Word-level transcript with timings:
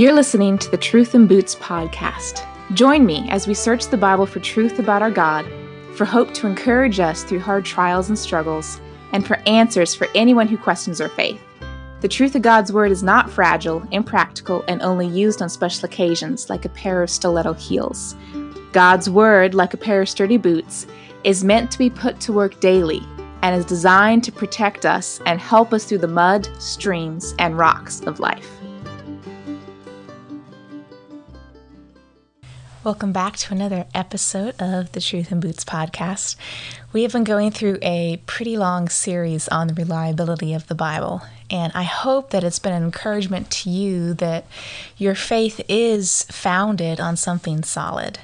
You're 0.00 0.14
listening 0.14 0.56
to 0.56 0.70
the 0.70 0.78
Truth 0.78 1.14
in 1.14 1.26
Boots 1.26 1.54
podcast. 1.54 2.46
Join 2.72 3.04
me 3.04 3.28
as 3.28 3.46
we 3.46 3.52
search 3.52 3.88
the 3.88 3.98
Bible 3.98 4.24
for 4.24 4.40
truth 4.40 4.78
about 4.78 5.02
our 5.02 5.10
God, 5.10 5.44
for 5.94 6.06
hope 6.06 6.32
to 6.32 6.46
encourage 6.46 6.98
us 6.98 7.22
through 7.22 7.40
hard 7.40 7.66
trials 7.66 8.08
and 8.08 8.18
struggles, 8.18 8.80
and 9.12 9.26
for 9.26 9.36
answers 9.46 9.94
for 9.94 10.08
anyone 10.14 10.48
who 10.48 10.56
questions 10.56 11.02
our 11.02 11.10
faith. 11.10 11.42
The 12.00 12.08
truth 12.08 12.34
of 12.34 12.40
God's 12.40 12.72
Word 12.72 12.90
is 12.92 13.02
not 13.02 13.30
fragile, 13.30 13.86
impractical, 13.90 14.64
and 14.68 14.80
only 14.80 15.06
used 15.06 15.42
on 15.42 15.50
special 15.50 15.84
occasions 15.84 16.48
like 16.48 16.64
a 16.64 16.70
pair 16.70 17.02
of 17.02 17.10
stiletto 17.10 17.52
heels. 17.52 18.16
God's 18.72 19.10
Word, 19.10 19.52
like 19.54 19.74
a 19.74 19.76
pair 19.76 20.00
of 20.00 20.08
sturdy 20.08 20.38
boots, 20.38 20.86
is 21.24 21.44
meant 21.44 21.70
to 21.72 21.78
be 21.78 21.90
put 21.90 22.18
to 22.20 22.32
work 22.32 22.58
daily 22.60 23.02
and 23.42 23.54
is 23.54 23.66
designed 23.66 24.24
to 24.24 24.32
protect 24.32 24.86
us 24.86 25.20
and 25.26 25.38
help 25.38 25.74
us 25.74 25.84
through 25.84 25.98
the 25.98 26.08
mud, 26.08 26.48
streams, 26.58 27.34
and 27.38 27.58
rocks 27.58 28.00
of 28.06 28.18
life. 28.18 28.59
Welcome 32.82 33.12
back 33.12 33.36
to 33.36 33.52
another 33.52 33.84
episode 33.94 34.54
of 34.58 34.92
the 34.92 35.02
Truth 35.02 35.30
in 35.30 35.38
Boots 35.38 35.66
podcast. 35.66 36.36
We 36.94 37.02
have 37.02 37.12
been 37.12 37.24
going 37.24 37.50
through 37.50 37.76
a 37.82 38.22
pretty 38.24 38.56
long 38.56 38.88
series 38.88 39.48
on 39.48 39.66
the 39.66 39.74
reliability 39.74 40.54
of 40.54 40.66
the 40.66 40.74
Bible, 40.74 41.20
and 41.50 41.74
I 41.74 41.82
hope 41.82 42.30
that 42.30 42.42
it's 42.42 42.58
been 42.58 42.72
an 42.72 42.82
encouragement 42.82 43.50
to 43.50 43.68
you 43.68 44.14
that 44.14 44.46
your 44.96 45.14
faith 45.14 45.60
is 45.68 46.22
founded 46.30 47.00
on 47.00 47.18
something 47.18 47.64
solid. 47.64 48.20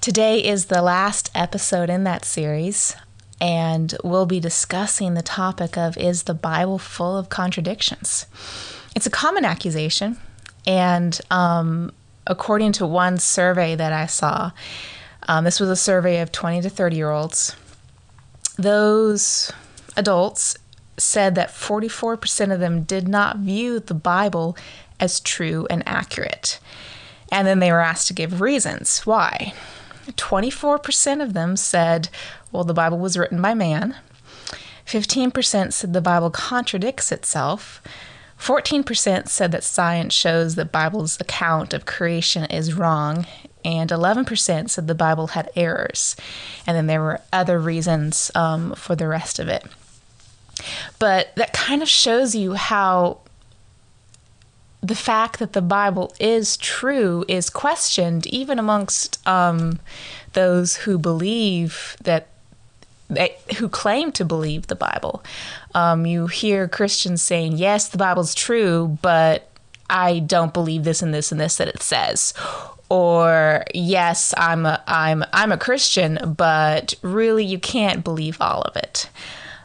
Today 0.00 0.38
is 0.38 0.66
the 0.66 0.80
last 0.80 1.28
episode 1.34 1.90
in 1.90 2.04
that 2.04 2.24
series, 2.24 2.94
and 3.40 3.92
we'll 4.04 4.24
be 4.24 4.38
discussing 4.38 5.14
the 5.14 5.20
topic 5.22 5.76
of 5.76 5.98
Is 5.98 6.22
the 6.22 6.34
Bible 6.34 6.78
full 6.78 7.18
of 7.18 7.28
contradictions? 7.28 8.26
It's 8.94 9.06
a 9.06 9.10
common 9.10 9.44
accusation, 9.44 10.16
and 10.64 11.20
um, 11.28 11.90
according 12.28 12.72
to 12.72 12.86
one 12.86 13.18
survey 13.18 13.74
that 13.74 13.92
I 13.92 14.06
saw, 14.06 14.52
um, 15.26 15.44
this 15.44 15.58
was 15.58 15.68
a 15.68 15.76
survey 15.76 16.20
of 16.20 16.30
20 16.30 16.62
to 16.62 16.70
30 16.70 16.96
year 16.96 17.10
olds, 17.10 17.56
those 18.56 19.52
adults 19.96 20.56
said 20.96 21.34
that 21.34 21.50
44% 21.50 22.52
of 22.52 22.60
them 22.60 22.82
did 22.82 23.08
not 23.08 23.38
view 23.38 23.80
the 23.80 23.94
Bible 23.94 24.56
as 25.00 25.20
true 25.20 25.66
and 25.70 25.82
accurate. 25.86 26.58
And 27.30 27.46
then 27.46 27.58
they 27.58 27.70
were 27.70 27.80
asked 27.80 28.08
to 28.08 28.14
give 28.14 28.40
reasons 28.40 29.06
why. 29.06 29.52
24% 30.06 31.22
of 31.22 31.34
them 31.34 31.56
said, 31.56 32.08
well, 32.50 32.64
the 32.64 32.74
Bible 32.74 32.98
was 32.98 33.18
written 33.18 33.42
by 33.42 33.54
man. 33.54 33.96
15% 34.86 35.72
said 35.72 35.92
the 35.92 36.00
Bible 36.00 36.30
contradicts 36.30 37.12
itself. 37.12 37.82
14% 38.38 39.28
said 39.28 39.52
that 39.52 39.64
science 39.64 40.14
shows 40.14 40.54
that 40.54 40.72
Bible's 40.72 41.20
account 41.20 41.74
of 41.74 41.86
creation 41.86 42.44
is 42.44 42.74
wrong, 42.74 43.26
and 43.64 43.90
11% 43.90 44.70
said 44.70 44.86
the 44.86 44.94
Bible 44.94 45.28
had 45.28 45.50
errors. 45.56 46.16
And 46.66 46.76
then 46.76 46.86
there 46.86 47.02
were 47.02 47.20
other 47.32 47.58
reasons 47.58 48.30
um, 48.34 48.74
for 48.74 48.94
the 48.94 49.08
rest 49.08 49.38
of 49.38 49.48
it. 49.48 49.64
But 50.98 51.34
that 51.36 51.52
kind 51.52 51.82
of 51.82 51.88
shows 51.88 52.34
you 52.34 52.54
how 52.54 53.18
the 54.80 54.94
fact 54.94 55.38
that 55.40 55.52
the 55.52 55.62
Bible 55.62 56.14
is 56.20 56.56
true 56.56 57.24
is 57.28 57.50
questioned 57.50 58.26
even 58.28 58.58
amongst 58.58 59.26
um, 59.26 59.80
those 60.34 60.76
who 60.76 60.98
believe 60.98 61.96
that 62.02 62.28
who 63.58 63.68
claim 63.68 64.12
to 64.12 64.24
believe 64.24 64.66
the 64.66 64.74
Bible. 64.74 65.22
Um, 65.74 66.06
you 66.06 66.26
hear 66.26 66.68
Christians 66.68 67.22
saying, 67.22 67.56
"Yes, 67.56 67.88
the 67.88 67.98
Bible's 67.98 68.34
true, 68.34 68.98
but 69.02 69.50
I 69.88 70.18
don't 70.18 70.52
believe 70.52 70.84
this 70.84 71.02
and 71.02 71.14
this 71.14 71.32
and 71.32 71.40
this 71.40 71.56
that 71.56 71.68
it 71.68 71.82
says." 71.82 72.34
Or 72.90 73.64
yes, 73.74 74.32
I'm 74.36 74.64
a 74.64 74.82
I'm 74.86 75.24
I'm 75.32 75.52
a 75.52 75.58
Christian, 75.58 76.34
but 76.36 76.94
really 77.02 77.44
you 77.44 77.58
can't 77.58 78.02
believe 78.02 78.38
all 78.40 78.62
of 78.62 78.76
it. 78.76 79.10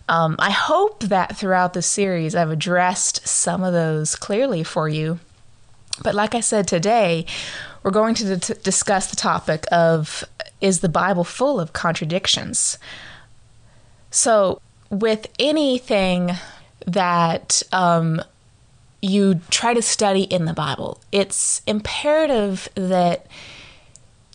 Um, 0.10 0.36
I 0.40 0.52
hope 0.52 1.02
that 1.04 1.38
throughout 1.38 1.74
the 1.74 1.82
series 1.82 2.36
I've 2.36 2.52
addressed 2.52 3.26
some 3.28 3.64
of 3.64 3.72
those 3.72 4.16
clearly 4.16 4.64
for 4.64 4.90
you. 4.90 5.20
But 6.04 6.16
like 6.16 6.36
I 6.36 6.42
said 6.42 6.68
today, 6.68 7.26
we're 7.84 7.92
going 7.92 8.16
to 8.16 8.38
d- 8.38 8.54
discuss 8.64 9.08
the 9.08 9.16
topic 9.16 9.66
of 9.72 10.24
is 10.60 10.80
the 10.80 10.90
Bible 10.90 11.24
full 11.24 11.60
of 11.60 11.74
contradictions? 11.74 12.78
So, 14.14 14.62
with 14.92 15.26
anything 15.40 16.34
that 16.86 17.64
um, 17.72 18.22
you 19.02 19.42
try 19.50 19.74
to 19.74 19.82
study 19.82 20.22
in 20.22 20.46
the 20.46 20.54
Bible, 20.54 21.02
it's 21.12 21.64
imperative 21.66 22.70
that 22.76 23.26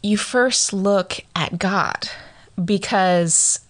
you 0.03 0.17
first 0.17 0.73
look 0.73 1.21
at 1.37 1.61
God 1.61 2.09
because 2.63 3.61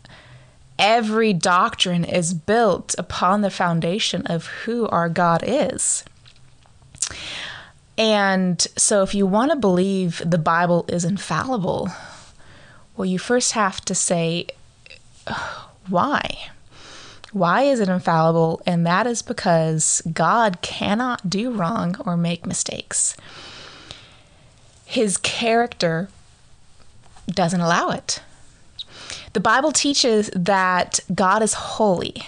every 0.78 1.34
doctrine 1.34 2.04
is 2.04 2.32
built 2.32 2.94
upon 2.96 3.42
the 3.42 3.50
foundation 3.50 4.26
of 4.28 4.46
who 4.46 4.88
our 4.88 5.10
God 5.10 5.44
is. 5.46 6.06
And 7.98 8.58
so, 8.78 9.02
if 9.02 9.14
you 9.14 9.26
want 9.26 9.50
to 9.50 9.58
believe 9.58 10.22
the 10.25 10.38
Bible 10.38 10.86
is 10.88 11.04
infallible, 11.04 11.90
well, 12.96 13.04
you 13.04 13.19
first 13.19 13.52
have 13.52 13.82
to 13.82 13.94
say, 13.94 14.46
why? 15.88 16.50
Why 17.32 17.62
is 17.62 17.81
it 17.81 17.88
infallible? 17.88 18.62
And 18.66 18.87
that 18.87 19.06
is 19.06 19.22
because 19.22 20.03
God 20.12 20.60
cannot 20.62 21.28
do 21.28 21.50
wrong 21.50 21.97
or 22.04 22.16
make 22.16 22.47
mistakes. 22.47 23.16
His 24.84 25.19
character 25.19 26.09
doesn't 27.26 27.60
allow 27.60 27.91
it. 27.91 28.22
The 29.34 29.41
Bible 29.41 29.72
teaches 29.72 30.31
that 30.34 31.00
God 31.15 31.43
is 31.43 31.53
holy. 31.53 32.22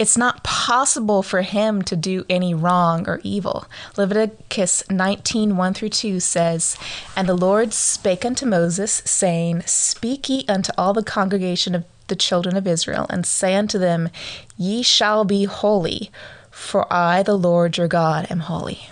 It's 0.00 0.16
not 0.16 0.42
possible 0.42 1.22
for 1.22 1.42
him 1.42 1.82
to 1.82 1.94
do 1.94 2.24
any 2.28 2.54
wrong 2.54 3.08
or 3.08 3.20
evil. 3.22 3.66
Leviticus 3.96 4.82
19 4.90 5.56
1 5.56 5.74
through 5.74 5.90
2 5.90 6.20
says, 6.20 6.76
And 7.14 7.28
the 7.28 7.34
Lord 7.34 7.72
spake 7.72 8.24
unto 8.24 8.46
Moses, 8.46 9.02
saying, 9.04 9.62
Speak 9.66 10.28
ye 10.28 10.44
unto 10.48 10.72
all 10.76 10.94
the 10.94 11.02
congregation 11.02 11.74
of 11.74 11.84
the 12.10 12.16
children 12.16 12.56
of 12.56 12.66
Israel, 12.66 13.06
and 13.08 13.24
say 13.24 13.54
unto 13.54 13.78
them, 13.78 14.10
Ye 14.58 14.82
shall 14.82 15.24
be 15.24 15.44
holy, 15.44 16.10
for 16.50 16.92
I, 16.92 17.22
the 17.22 17.38
Lord 17.38 17.78
your 17.78 17.88
God, 17.88 18.26
am 18.30 18.40
holy. 18.40 18.90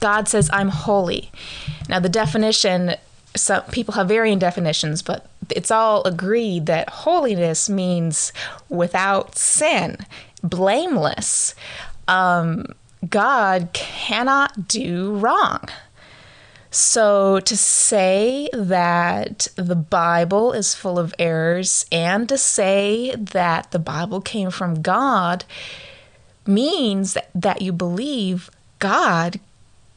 God 0.00 0.28
says, 0.28 0.48
I'm 0.52 0.68
holy. 0.68 1.30
Now, 1.88 1.98
the 1.98 2.08
definition, 2.08 2.94
some 3.36 3.62
people 3.64 3.94
have 3.94 4.08
varying 4.08 4.38
definitions, 4.38 5.02
but 5.02 5.26
it's 5.50 5.70
all 5.70 6.02
agreed 6.04 6.66
that 6.66 6.88
holiness 6.88 7.68
means 7.68 8.32
without 8.68 9.36
sin, 9.36 9.98
blameless. 10.42 11.54
Um, 12.08 12.66
God 13.08 13.70
cannot 13.72 14.68
do 14.68 15.16
wrong. 15.16 15.60
So, 16.74 17.38
to 17.38 17.56
say 17.56 18.48
that 18.52 19.46
the 19.54 19.76
Bible 19.76 20.50
is 20.50 20.74
full 20.74 20.98
of 20.98 21.14
errors 21.20 21.86
and 21.92 22.28
to 22.28 22.36
say 22.36 23.14
that 23.14 23.70
the 23.70 23.78
Bible 23.78 24.20
came 24.20 24.50
from 24.50 24.82
God 24.82 25.44
means 26.44 27.16
that 27.32 27.62
you 27.62 27.72
believe 27.72 28.50
God 28.80 29.38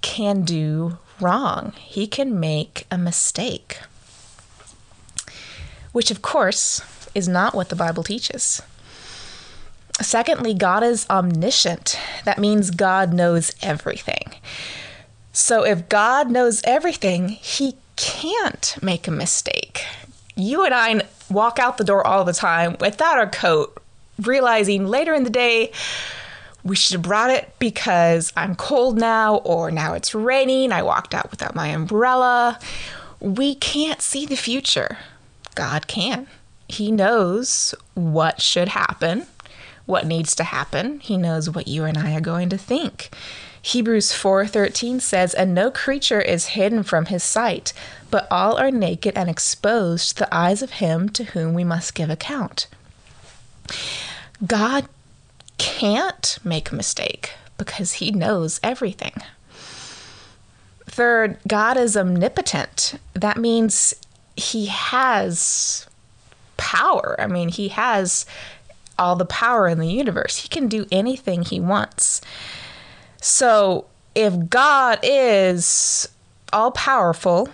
can 0.01 0.43
do 0.43 0.99
wrong. 1.19 1.73
He 1.77 2.05
can 2.05 2.39
make 2.39 2.85
a 2.91 2.97
mistake. 2.99 3.79
Which, 5.93 6.11
of 6.11 6.21
course, 6.21 6.83
is 7.15 7.27
not 7.27 7.55
what 7.55 7.69
the 7.69 7.75
Bible 7.75 8.03
teaches. 8.03 8.61
Secondly, 9.99 10.53
God 10.53 10.83
is 10.83 11.09
omniscient. 11.09 11.99
That 12.23 12.37
means 12.37 12.69
God 12.69 13.13
knows 13.13 13.51
everything. 13.63 14.35
So 15.37 15.63
if 15.63 15.87
God 15.87 16.31
knows 16.31 16.61
everything, 16.63 17.29
he 17.29 17.75
can't 17.95 18.75
make 18.81 19.07
a 19.07 19.11
mistake. 19.11 19.85
You 20.35 20.65
and 20.65 20.73
I 20.73 21.03
walk 21.29 21.59
out 21.59 21.77
the 21.77 21.83
door 21.83 22.05
all 22.05 22.23
the 22.25 22.33
time 22.33 22.75
without 22.79 23.19
our 23.19 23.29
coat, 23.29 23.77
realizing 24.19 24.87
later 24.87 25.13
in 25.13 25.25
the 25.25 25.29
day, 25.29 25.71
we 26.63 26.75
should 26.75 26.93
have 26.93 27.03
brought 27.03 27.29
it 27.29 27.53
because 27.59 28.33
I'm 28.35 28.55
cold 28.55 28.97
now, 28.97 29.35
or 29.37 29.69
now 29.69 29.93
it's 29.93 30.15
raining. 30.15 30.71
I 30.71 30.81
walked 30.81 31.13
out 31.13 31.29
without 31.29 31.53
my 31.53 31.67
umbrella. 31.67 32.59
We 33.19 33.53
can't 33.53 34.01
see 34.01 34.25
the 34.25 34.35
future. 34.35 34.97
God 35.53 35.85
can. 35.85 36.25
He 36.67 36.91
knows 36.91 37.75
what 37.93 38.41
should 38.41 38.69
happen, 38.69 39.27
what 39.85 40.07
needs 40.07 40.33
to 40.33 40.43
happen. 40.43 40.99
He 40.99 41.15
knows 41.15 41.47
what 41.47 41.67
you 41.67 41.83
and 41.83 41.95
I 41.95 42.15
are 42.15 42.21
going 42.21 42.49
to 42.49 42.57
think. 42.57 43.11
Hebrews 43.67 44.13
4:13 44.13 45.01
says, 45.01 45.33
"And 45.33 45.53
no 45.53 45.69
creature 45.69 46.21
is 46.21 46.55
hidden 46.55 46.83
from 46.83 47.07
his 47.07 47.21
sight, 47.21 47.73
but 48.09 48.25
all 48.31 48.57
are 48.57 48.71
naked 48.71 49.17
and 49.17 49.29
exposed 49.29 50.11
to 50.11 50.15
the 50.23 50.33
eyes 50.33 50.61
of 50.61 50.79
him 50.79 51.09
to 51.09 51.25
whom 51.25 51.53
we 51.53 51.65
must 51.65 51.93
give 51.93 52.09
account." 52.09 52.67
God 54.45 54.87
can't 55.57 56.37
make 56.45 56.71
a 56.71 56.75
mistake 56.75 57.33
because 57.57 57.93
he 57.93 58.09
knows 58.09 58.61
everything. 58.63 59.21
Third, 60.89 61.37
God 61.45 61.75
is 61.75 61.97
omnipotent. 61.97 62.97
That 63.15 63.35
means 63.35 63.93
he 64.37 64.67
has 64.67 65.87
power. 66.55 67.17
I 67.19 67.27
mean, 67.27 67.49
he 67.49 67.67
has 67.67 68.25
all 68.97 69.17
the 69.17 69.25
power 69.25 69.67
in 69.67 69.79
the 69.79 69.91
universe. 69.91 70.37
He 70.37 70.47
can 70.47 70.69
do 70.69 70.87
anything 70.89 71.43
he 71.43 71.59
wants. 71.59 72.21
So, 73.21 73.85
if 74.15 74.49
God 74.49 74.99
is 75.03 76.07
all 76.53 76.71
powerful, 76.71 77.49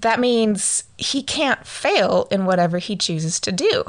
that 0.00 0.20
means 0.20 0.84
he 0.98 1.22
can't 1.22 1.66
fail 1.66 2.28
in 2.30 2.46
whatever 2.46 2.78
he 2.78 2.96
chooses 2.96 3.40
to 3.40 3.52
do. 3.52 3.84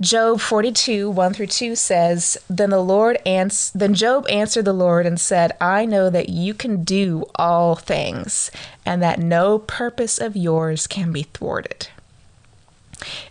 Job 0.00 0.40
42, 0.40 1.08
1 1.08 1.34
through 1.34 1.46
2 1.46 1.76
says, 1.76 2.36
Then 2.50 2.70
the 2.70 2.82
Lord 2.82 3.16
ans- 3.24 3.70
then 3.74 3.94
Job 3.94 4.26
answered 4.28 4.64
the 4.64 4.72
Lord 4.72 5.06
and 5.06 5.20
said, 5.20 5.56
I 5.60 5.86
know 5.86 6.10
that 6.10 6.28
you 6.28 6.52
can 6.52 6.82
do 6.84 7.24
all 7.36 7.76
things, 7.76 8.50
and 8.84 9.02
that 9.02 9.20
no 9.20 9.58
purpose 9.58 10.18
of 10.18 10.36
yours 10.36 10.86
can 10.86 11.12
be 11.12 11.22
thwarted. 11.22 11.88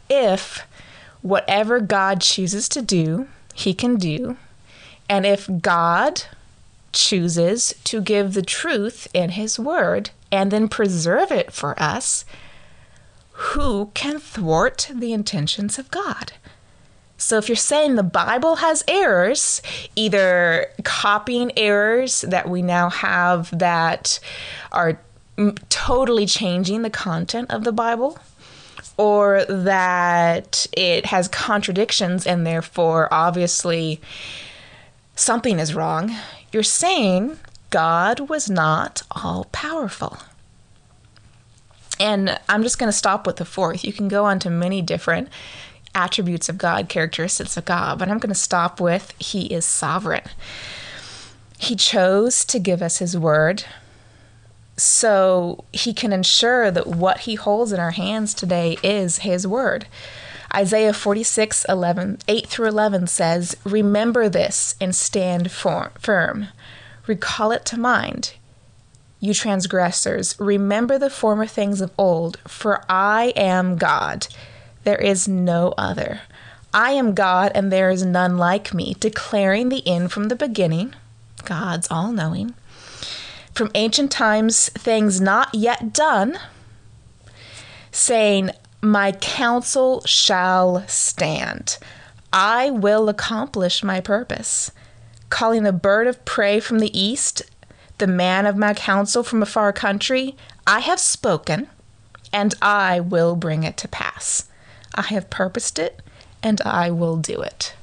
If 0.09 0.65
whatever 1.21 1.79
God 1.79 2.21
chooses 2.21 2.67
to 2.69 2.81
do, 2.81 3.27
he 3.53 3.73
can 3.73 3.97
do, 3.97 4.37
and 5.09 5.25
if 5.25 5.49
God 5.61 6.23
chooses 6.91 7.73
to 7.83 8.01
give 8.01 8.33
the 8.33 8.41
truth 8.41 9.07
in 9.13 9.31
his 9.31 9.59
word 9.59 10.11
and 10.31 10.51
then 10.51 10.67
preserve 10.67 11.31
it 11.31 11.51
for 11.51 11.79
us, 11.81 12.25
who 13.31 13.91
can 13.93 14.19
thwart 14.19 14.89
the 14.93 15.13
intentions 15.13 15.79
of 15.79 15.91
God? 15.91 16.33
So 17.17 17.37
if 17.37 17.47
you're 17.47 17.55
saying 17.55 17.95
the 17.95 18.03
Bible 18.03 18.57
has 18.57 18.83
errors, 18.87 19.61
either 19.95 20.67
copying 20.83 21.51
errors 21.57 22.21
that 22.21 22.49
we 22.49 22.61
now 22.61 22.89
have 22.89 23.57
that 23.57 24.19
are 24.71 24.99
totally 25.69 26.25
changing 26.25 26.81
the 26.81 26.89
content 26.89 27.49
of 27.49 27.63
the 27.63 27.71
Bible, 27.71 28.19
or 28.97 29.45
that 29.45 30.67
it 30.73 31.07
has 31.07 31.27
contradictions 31.27 32.27
and 32.27 32.45
therefore 32.45 33.07
obviously 33.11 33.99
something 35.15 35.59
is 35.59 35.75
wrong, 35.75 36.15
you're 36.51 36.63
saying 36.63 37.39
God 37.69 38.29
was 38.29 38.49
not 38.49 39.03
all 39.11 39.47
powerful. 39.51 40.19
And 41.99 42.39
I'm 42.49 42.63
just 42.63 42.79
going 42.79 42.89
to 42.89 42.97
stop 42.97 43.25
with 43.25 43.37
the 43.37 43.45
fourth. 43.45 43.83
You 43.83 43.93
can 43.93 44.07
go 44.07 44.25
on 44.25 44.39
to 44.39 44.49
many 44.49 44.81
different 44.81 45.29
attributes 45.95 46.49
of 46.49 46.57
God, 46.57 46.89
characteristics 46.89 47.55
of 47.55 47.65
God, 47.65 47.99
but 47.99 48.09
I'm 48.09 48.17
going 48.17 48.33
to 48.33 48.39
stop 48.39 48.81
with 48.81 49.13
He 49.19 49.45
is 49.45 49.65
sovereign. 49.65 50.23
He 51.57 51.75
chose 51.75 52.43
to 52.45 52.59
give 52.59 52.81
us 52.81 52.97
His 52.97 53.17
word 53.17 53.63
so 54.75 55.63
He 55.71 55.93
can 55.93 56.11
ensure 56.11 56.71
that 56.71 56.87
what 56.87 57.21
He 57.21 57.35
holds 57.35 57.71
in 57.71 57.79
our 57.79 57.91
hands 57.91 58.33
today 58.33 58.77
is 58.83 59.19
His 59.19 59.45
word. 59.45 59.85
Isaiah 60.55 60.93
46, 60.93 61.65
11, 61.67 62.19
8 62.27 62.47
through 62.47 62.67
11 62.67 63.07
says, 63.07 63.57
Remember 63.63 64.29
this 64.29 64.75
and 64.79 64.95
stand 64.95 65.51
firm. 65.51 66.47
Recall 67.07 67.51
it 67.51 67.65
to 67.65 67.79
mind. 67.79 68.33
You 69.19 69.33
transgressors, 69.33 70.35
remember 70.39 70.99
the 70.99 71.09
former 71.09 71.47
things 71.47 71.81
of 71.81 71.91
old, 71.97 72.37
for 72.47 72.83
I 72.89 73.33
am 73.35 73.77
God 73.77 74.27
there 74.83 74.97
is 74.97 75.27
no 75.27 75.73
other. 75.77 76.21
I 76.73 76.91
am 76.91 77.13
God, 77.13 77.51
and 77.55 77.71
there 77.71 77.89
is 77.89 78.05
none 78.05 78.37
like 78.37 78.73
me, 78.73 78.95
declaring 78.99 79.69
the 79.69 79.87
end 79.87 80.11
from 80.11 80.27
the 80.27 80.35
beginning, 80.35 80.93
God's 81.45 81.87
all 81.89 82.11
knowing. 82.11 82.53
From 83.53 83.71
ancient 83.75 84.11
times, 84.11 84.69
things 84.69 85.21
not 85.21 85.53
yet 85.53 85.93
done, 85.93 86.39
saying, 87.91 88.51
My 88.83 89.13
counsel 89.13 90.01
shall 90.01 90.85
stand. 90.89 91.77
I 92.33 92.69
will 92.69 93.07
accomplish 93.07 93.81
my 93.81 94.01
purpose. 94.01 94.71
Calling 95.29 95.63
the 95.63 95.71
bird 95.71 96.05
of 96.05 96.25
prey 96.25 96.59
from 96.59 96.79
the 96.79 96.99
east, 96.99 97.43
the 97.99 98.07
man 98.07 98.45
of 98.45 98.57
my 98.57 98.73
counsel 98.73 99.23
from 99.23 99.41
a 99.41 99.45
far 99.45 99.71
country, 99.71 100.35
I 100.67 100.81
have 100.81 100.99
spoken, 100.99 101.69
and 102.33 102.55
I 102.61 102.99
will 102.99 103.37
bring 103.37 103.63
it 103.63 103.77
to 103.77 103.87
pass. 103.87 104.49
I 104.93 105.03
have 105.03 105.29
purposed 105.29 105.79
it 105.79 106.01
and 106.43 106.59
I 106.65 106.91
will 106.91 107.15
do 107.15 107.41
it. 107.41 107.75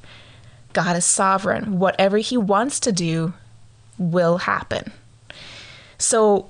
God 0.75 0.99
is 0.99 1.06
sovereign. 1.06 1.79
Whatever 1.79 2.19
He 2.19 2.37
wants 2.37 2.79
to 2.81 2.93
do 2.93 3.32
will 3.96 4.37
happen. 4.37 4.93
So 5.96 6.46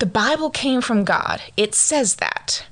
the 0.00 0.06
Bible 0.06 0.50
came 0.50 0.80
from 0.80 1.04
God. 1.04 1.40
It 1.56 1.76
says 1.76 2.16
that. 2.16 2.66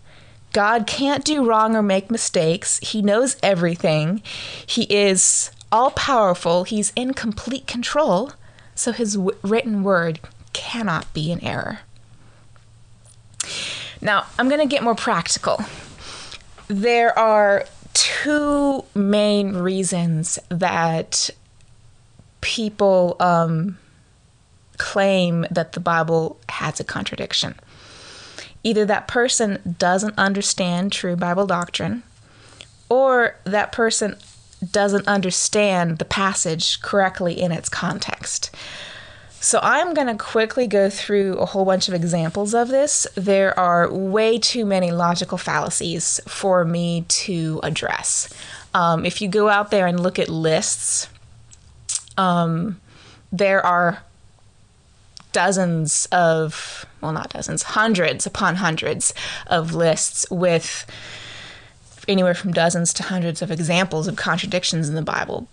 God 0.52 0.86
can't 0.86 1.24
do 1.24 1.44
wrong 1.44 1.74
or 1.74 1.82
make 1.82 2.10
mistakes. 2.10 2.78
He 2.78 3.02
knows 3.02 3.36
everything. 3.42 4.22
He 4.66 4.84
is 4.84 5.50
all 5.70 5.90
powerful. 5.92 6.64
He's 6.64 6.92
in 6.94 7.14
complete 7.14 7.66
control. 7.66 8.32
So 8.74 8.92
his 8.92 9.14
w- 9.14 9.38
written 9.42 9.82
word 9.82 10.20
cannot 10.52 11.12
be 11.14 11.32
in 11.32 11.42
error. 11.42 11.80
Now, 14.00 14.26
I'm 14.38 14.48
going 14.48 14.60
to 14.60 14.66
get 14.66 14.82
more 14.82 14.94
practical 14.94 15.64
there 16.72 17.16
are 17.18 17.66
two 17.92 18.84
main 18.94 19.54
reasons 19.54 20.38
that 20.48 21.28
people 22.40 23.16
um, 23.20 23.78
claim 24.78 25.46
that 25.50 25.72
the 25.72 25.80
Bible 25.80 26.38
has 26.48 26.80
a 26.80 26.84
contradiction. 26.84 27.54
Either 28.64 28.84
that 28.84 29.08
person 29.08 29.76
doesn't 29.78 30.16
understand 30.16 30.92
true 30.92 31.16
Bible 31.16 31.46
doctrine, 31.46 32.02
or 32.88 33.36
that 33.44 33.72
person 33.72 34.16
doesn't 34.70 35.08
understand 35.08 35.98
the 35.98 36.04
passage 36.04 36.80
correctly 36.80 37.40
in 37.40 37.50
its 37.50 37.68
context. 37.68 38.54
So 39.40 39.58
I'm 39.60 39.92
going 39.92 40.06
to 40.06 40.14
quickly 40.14 40.68
go 40.68 40.88
through 40.88 41.38
a 41.38 41.46
whole 41.46 41.64
bunch 41.64 41.88
of 41.88 41.94
examples 41.94 42.54
of 42.54 42.68
this. 42.68 43.08
There 43.16 43.58
are 43.58 43.92
way 43.92 44.38
too 44.38 44.64
many 44.64 44.92
logical 44.92 45.36
fallacies 45.36 46.20
for 46.28 46.64
me 46.64 47.04
to 47.08 47.58
address. 47.64 48.32
Um, 48.72 49.04
if 49.04 49.20
you 49.20 49.26
go 49.26 49.48
out 49.48 49.72
there 49.72 49.88
and 49.88 49.98
look 49.98 50.20
at 50.20 50.28
lists, 50.28 51.08
um, 52.16 52.80
there 53.32 53.64
are 53.66 54.04
dozens 55.32 56.06
of, 56.12 56.86
well, 57.00 57.12
not 57.12 57.30
dozens, 57.30 57.62
hundreds 57.62 58.26
upon 58.26 58.56
hundreds 58.56 59.14
of 59.46 59.74
lists 59.74 60.26
with 60.30 60.86
anywhere 62.08 62.34
from 62.34 62.52
dozens 62.52 62.92
to 62.94 63.02
hundreds 63.02 63.42
of 63.42 63.50
examples 63.50 64.08
of 64.08 64.16
contradictions 64.16 64.88
in 64.88 64.94
the 64.94 65.02
Bible. 65.02 65.48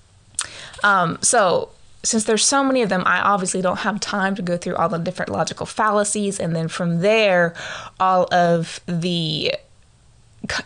Um, 0.83 1.17
so 1.21 1.69
since 2.03 2.23
there's 2.23 2.45
so 2.45 2.63
many 2.63 2.81
of 2.81 2.89
them, 2.89 3.03
I 3.05 3.19
obviously 3.19 3.61
don't 3.61 3.79
have 3.79 3.99
time 3.99 4.35
to 4.35 4.41
go 4.41 4.57
through 4.57 4.75
all 4.75 4.89
the 4.89 4.97
different 4.97 5.31
logical 5.31 5.65
fallacies, 5.65 6.39
and 6.39 6.55
then 6.55 6.67
from 6.67 7.01
there, 7.01 7.53
all 7.99 8.33
of 8.33 8.79
the 8.85 9.53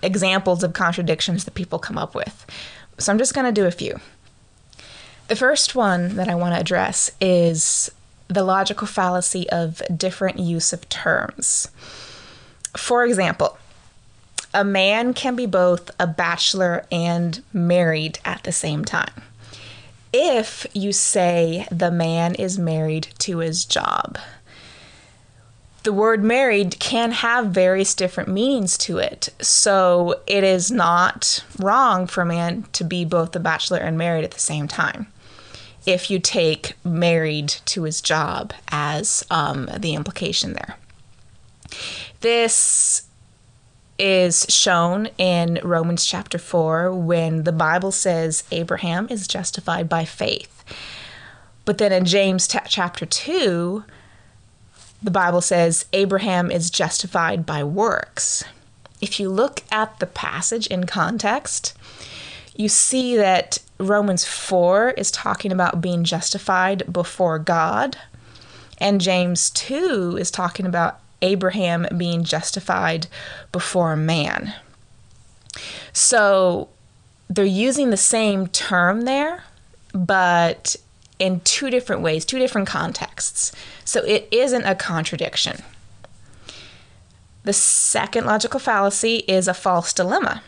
examples 0.02 0.64
of 0.64 0.74
contradictions 0.74 1.46
that 1.46 1.56
people 1.56 1.80
come 1.80 1.98
up 1.98 2.14
with. 2.14 2.46
So 3.00 3.12
I'm 3.12 3.18
just 3.18 3.34
going 3.34 3.46
to 3.46 3.52
do 3.52 3.66
a 3.66 3.72
few. 3.72 4.00
The 5.28 5.36
first 5.36 5.74
one 5.74 6.16
that 6.18 6.30
I 6.30 6.36
want 6.36 6.54
to 6.54 6.62
address 6.62 7.10
is 7.20 7.90
the 8.34 8.44
logical 8.44 8.88
fallacy 8.88 9.50
of 9.50 9.82
different 9.96 10.40
use 10.40 10.74
of 10.74 10.88
terms. 10.90 11.70
For 12.76 13.06
example, 13.06 13.58
a 14.54 14.64
man 14.64 15.14
can 15.14 15.36
be 15.36 15.46
both 15.46 15.92
a 16.00 16.08
bachelor 16.08 16.86
and 16.92 17.44
married 17.54 18.20
at 18.26 18.44
the 18.44 18.52
same 18.52 18.86
time 18.86 19.24
if 20.14 20.68
you 20.74 20.94
say 20.94 21.68
the 21.72 21.92
man 21.92 22.36
is 22.36 22.60
married 22.60 23.08
to 23.18 23.40
his 23.40 23.66
job. 23.66 24.20
The 25.82 25.92
word 25.92 26.24
married 26.24 26.80
can 26.80 27.12
have 27.12 27.48
various 27.48 27.94
different 27.94 28.30
meanings 28.30 28.78
to 28.80 29.00
it. 29.00 29.30
So 29.42 30.22
it 30.28 30.44
is 30.44 30.72
not 30.72 31.44
wrong 31.60 32.08
for 32.08 32.22
a 32.22 32.26
man 32.26 32.66
to 32.74 32.86
be 32.86 33.04
both 33.04 33.36
a 33.36 33.40
bachelor 33.40 33.80
and 33.80 33.98
married 33.98 34.24
at 34.24 34.32
the 34.32 34.40
same 34.40 34.68
time. 34.68 35.08
If 35.86 36.10
you 36.10 36.20
take 36.20 36.74
married 36.84 37.50
to 37.66 37.84
his 37.84 38.02
job 38.02 38.54
as 38.70 39.26
um, 39.30 39.70
the 39.78 39.96
implication 39.96 40.54
there. 40.54 40.78
This 42.22 43.08
is 44.00 44.46
shown 44.50 45.08
in 45.18 45.60
Romans 45.64 46.06
chapter 46.06 46.38
4 46.38 46.94
when 46.94 47.44
the 47.44 47.52
Bible 47.52 47.92
says 47.92 48.44
Abraham 48.52 49.08
is 49.10 49.28
justified 49.28 49.88
by 49.88 50.06
faith. 50.06 50.64
But 51.66 51.78
then 51.78 51.92
in 51.92 52.06
James 52.06 52.48
t- 52.48 52.60
chapter 52.68 53.06
2, 53.06 53.84
the 55.02 55.12
Bible 55.12 55.42
says 55.42 55.86
Abraham 55.94 56.50
is 56.50 56.70
justified 56.70 57.46
by 57.46 57.64
works. 57.64 58.44
If 59.02 59.20
you 59.20 59.30
look 59.30 59.64
at 59.72 60.00
the 60.00 60.06
passage 60.06 60.68
in 60.68 60.86
context, 60.86 61.74
you 62.56 62.70
see 62.70 63.16
that 63.18 63.60
Romans 63.84 64.26
4 64.26 64.92
is 64.92 65.12
talking 65.12 65.52
about 65.52 65.82
being 65.82 66.04
justified 66.04 66.92
before 66.92 67.40
God, 67.40 67.98
And 68.80 69.00
James 69.00 69.50
2 69.52 70.18
is 70.20 70.30
talking 70.30 70.66
about 70.66 71.00
Abraham 71.22 71.88
being 71.96 72.24
justified 72.24 73.08
before 73.52 73.96
man. 73.96 74.54
So 75.94 76.68
they're 77.30 77.46
using 77.46 77.92
the 77.92 77.98
same 77.98 78.48
term 78.48 79.02
there, 79.02 79.44
but 79.94 80.76
in 81.20 81.40
two 81.42 81.70
different 81.70 82.02
ways, 82.02 82.26
two 82.26 82.40
different 82.40 82.68
contexts. 82.68 83.54
So 83.86 84.04
it 84.04 84.28
isn't 84.32 84.66
a 84.66 84.76
contradiction. 84.76 85.62
The 87.44 87.54
second 87.54 88.26
logical 88.26 88.60
fallacy 88.60 89.18
is 89.28 89.48
a 89.48 89.54
false 89.54 89.94
dilemma. 89.94 90.44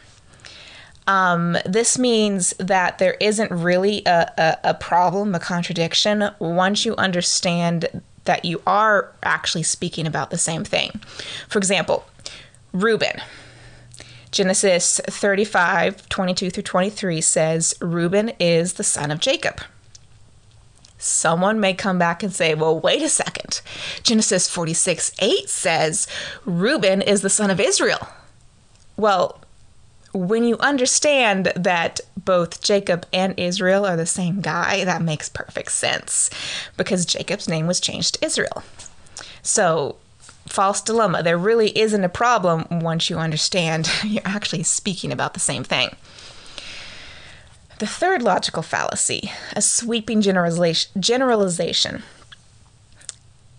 Um, 1.07 1.57
this 1.65 1.99
means 1.99 2.51
that 2.57 2.97
there 2.97 3.15
isn't 3.19 3.51
really 3.51 4.01
a, 4.05 4.31
a, 4.37 4.69
a 4.69 4.73
problem, 4.73 5.35
a 5.35 5.39
contradiction, 5.39 6.29
once 6.39 6.85
you 6.85 6.95
understand 6.95 8.01
that 8.25 8.43
you 8.43 8.61
are 8.65 9.11
actually 9.23 9.63
speaking 9.63 10.07
about 10.07 10.31
the 10.31 10.37
same 10.37 10.63
thing. 10.63 10.99
For 11.47 11.59
example, 11.59 12.05
Reuben. 12.73 13.21
Genesis 14.31 14.99
35, 15.05 16.09
22 16.09 16.49
through 16.49 16.63
23 16.63 17.21
says, 17.21 17.73
Reuben 17.79 18.33
is 18.39 18.73
the 18.73 18.83
son 18.83 19.09
of 19.09 19.19
Jacob. 19.19 19.61
Someone 20.97 21.59
may 21.59 21.73
come 21.73 21.97
back 21.99 22.23
and 22.23 22.33
say, 22.33 22.53
well, 22.55 22.77
wait 22.77 23.01
a 23.01 23.07
second. 23.07 23.61
Genesis 24.03 24.49
46, 24.49 25.13
8 25.19 25.49
says, 25.49 26.07
Reuben 26.45 27.01
is 27.01 27.21
the 27.21 27.29
son 27.29 27.49
of 27.49 27.59
Israel. 27.59 28.07
Well, 28.97 29.39
when 30.15 30.45
you 30.45 30.57
understand 30.59 31.51
that 31.57 31.99
both 32.17 32.61
Jacob 32.61 33.05
and 33.11 33.37
Israel 33.37 33.85
are 33.85 33.97
the 33.97 34.05
same 34.05 34.39
guy, 34.39 34.85
that 34.85 35.01
makes 35.01 35.27
perfect 35.27 35.71
sense 35.73 36.29
because 36.77 37.05
Jacob's 37.05 37.49
name 37.49 37.67
was 37.67 37.81
changed 37.81 38.15
to 38.15 38.25
Israel. 38.25 38.63
So, 39.43 39.97
false 40.47 40.81
dilemma. 40.81 41.21
There 41.21 41.37
really 41.37 41.77
isn't 41.77 42.03
a 42.03 42.09
problem 42.09 42.65
once 42.79 43.09
you 43.09 43.17
understand 43.17 43.91
you're 44.03 44.21
actually 44.25 44.63
speaking 44.63 45.11
about 45.11 45.33
the 45.33 45.39
same 45.39 45.65
thing. 45.65 45.95
The 47.79 47.87
third 47.87 48.21
logical 48.21 48.63
fallacy, 48.63 49.31
a 49.53 49.61
sweeping 49.61 50.21
generalization. 50.21 52.03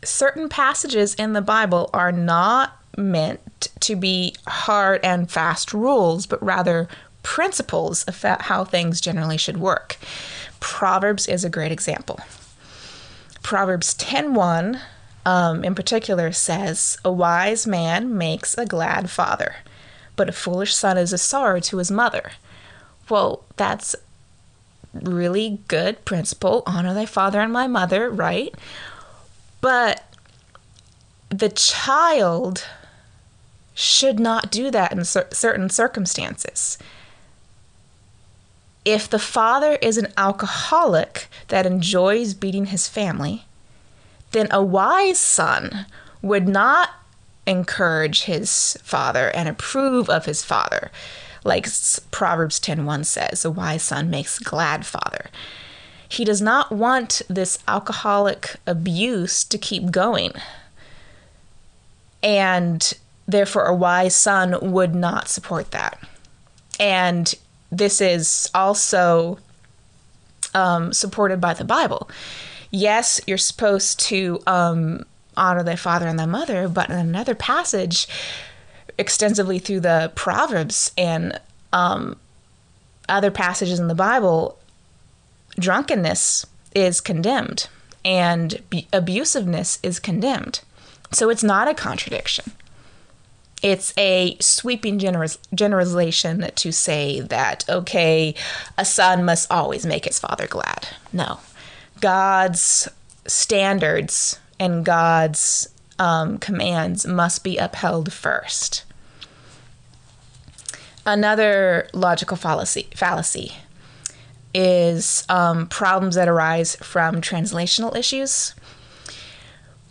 Certain 0.02 0.48
passages 0.48 1.14
in 1.16 1.34
the 1.34 1.42
Bible 1.42 1.90
are 1.92 2.12
not 2.12 2.75
meant 2.97 3.69
to 3.81 3.97
be 3.97 4.35
hard 4.47 5.00
and 5.05 5.31
fast 5.31 5.73
rules, 5.73 6.26
but 6.26 6.43
rather 6.43 6.88
principles 7.23 8.05
of 8.05 8.23
how 8.23 8.65
things 8.65 9.00
generally 9.00 9.37
should 9.37 9.59
work. 9.59 9.97
Proverbs 10.61 11.26
is 11.26 11.45
a 11.45 11.50
great 11.50 11.73
example. 11.73 12.21
Proverbs 13.43 13.95
10:1 13.95 14.81
um, 15.25 15.65
in 15.65 15.75
particular 15.75 16.33
says, 16.33 16.99
"A 17.05 17.11
wise 17.11 17.67
man 17.67 18.17
makes 18.17 18.57
a 18.57 18.65
glad 18.65 19.11
father, 19.11 19.57
but 20.15 20.29
a 20.29 20.33
foolish 20.33 20.75
son 20.75 20.97
is 20.97 21.12
a 21.12 21.19
sorrow 21.19 21.61
to 21.61 21.79
his 21.79 21.91
mother." 21.91 22.33
Well, 23.09 23.45
that's 23.57 23.97
really 24.93 25.61
good 25.69 26.05
principle 26.05 26.62
honor 26.67 26.95
thy 26.95 27.07
father 27.07 27.41
and 27.41 27.53
my 27.53 27.67
mother, 27.67 28.11
right? 28.11 28.55
But 29.61 30.05
the 31.29 31.49
child 31.49 32.65
should 33.76 34.18
not 34.18 34.50
do 34.50 34.73
that 34.73 34.90
in 34.90 35.04
cer- 35.04 35.28
certain 35.30 35.71
circumstances. 35.71 36.78
If 38.85 39.09
the 39.09 39.21
father 39.21 39.75
is 39.83 39.99
an 39.99 40.12
alcoholic 40.16 41.28
that 41.49 41.66
enjoys 41.66 42.35
beating 42.35 42.66
his 42.66 42.88
family, 42.88 43.45
then 44.33 44.49
a 44.50 44.62
wise 44.62 45.18
son 45.18 45.87
would 46.23 46.49
not 46.49 46.90
encourage 47.47 48.23
his 48.23 48.76
father 48.83 49.30
and 49.30 49.49
approve 49.49 50.11
of 50.11 50.25
his 50.25 50.42
father 50.42 50.90
like 51.47 51.68
Proverbs 52.11 52.59
10:1 52.59 53.04
says, 53.04 53.45
a 53.45 53.50
wise 53.50 53.85
son 53.85 54.11
makes 54.11 54.38
glad 54.38 54.85
father. 54.85 55.26
He 56.09 56.25
does 56.25 56.42
not 56.42 56.73
want 56.73 57.23
this 57.28 57.59
alcoholic 57.68 58.56
abuse 58.66 59.45
to 59.45 59.56
keep 59.56 59.90
going. 59.90 60.33
And 62.23 62.92
therefore 63.26 63.64
a 63.64 63.75
wise 63.75 64.14
son 64.14 64.56
would 64.73 64.95
not 64.95 65.28
support 65.28 65.71
that. 65.73 65.99
And 66.78 67.33
this 67.71 68.00
is 68.00 68.49
also 68.54 69.38
um, 70.54 70.92
supported 70.92 71.40
by 71.40 71.54
the 71.54 71.64
Bible. 71.64 72.09
Yes, 72.71 73.21
you're 73.26 73.38
supposed 73.38 74.00
to 74.00 74.40
um, 74.47 75.04
honor 75.37 75.62
thy 75.62 75.76
father 75.76 76.06
and 76.06 76.18
thy 76.18 76.26
mother, 76.26 76.68
but 76.68 76.90
in 76.90 76.97
another 76.97 77.35
passage, 77.35 78.06
extensively 78.99 79.59
through 79.59 79.80
the 79.80 80.12
Proverbs 80.14 80.92
and 80.97 81.38
um, 81.73 82.16
other 83.09 83.30
passages 83.30 83.78
in 83.78 83.88
the 83.88 83.95
Bible, 83.95 84.59
drunkenness 85.59 86.47
is 86.75 87.00
condemned 87.00 87.68
and 88.04 88.62
abusiveness 88.92 89.78
is 89.83 89.99
condemned. 89.99 90.61
So 91.12 91.30
it's 91.30 91.42
not 91.42 91.68
a 91.68 91.75
contradiction. 91.75 92.52
It's 93.62 93.92
a 93.96 94.36
sweeping 94.40 94.98
generis- 94.98 95.38
generalization 95.54 96.50
to 96.54 96.72
say 96.72 97.20
that, 97.20 97.64
okay, 97.68 98.34
a 98.76 98.84
son 98.84 99.25
must 99.25 99.50
always 99.50 99.86
make 99.86 100.04
his 100.04 100.18
father 100.18 100.46
glad. 100.46 100.88
No. 101.12 101.40
God's 102.00 102.88
standards 103.26 104.38
and 104.60 104.84
God's 104.84 105.68
um, 105.98 106.38
commands 106.38 107.06
must 107.06 107.42
be 107.42 107.56
upheld 107.56 108.12
first. 108.12 108.84
Another 111.06 111.88
logical 111.92 112.36
fallacy, 112.36 112.88
fallacy 112.94 113.52
is 114.52 115.25
um, 115.28 115.66
problems 115.68 116.14
that 116.16 116.28
arise 116.28 116.76
from 116.76 117.20
translational 117.20 117.94
issues. 117.96 118.54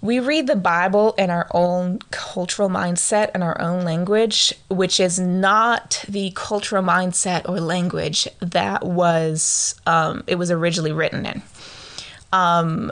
We 0.06 0.20
read 0.20 0.46
the 0.46 0.56
Bible 0.56 1.14
in 1.18 1.32
our 1.32 1.48
own 1.52 1.98
cultural 2.12 2.70
mindset 2.70 3.32
and 3.34 3.42
our 3.42 3.60
own 3.60 3.84
language, 3.84 4.54
which 4.70 5.00
is 5.00 5.20
not 5.20 6.06
the 6.08 6.32
cultural 6.36 6.84
mindset 6.84 7.50
or 7.50 7.60
language 7.60 8.28
that 8.40 8.86
was 8.86 9.74
um, 9.88 10.24
it 10.28 10.36
was 10.36 10.52
originally 10.52 10.92
written 10.92 11.26
in. 11.26 11.42
Um, 12.32 12.92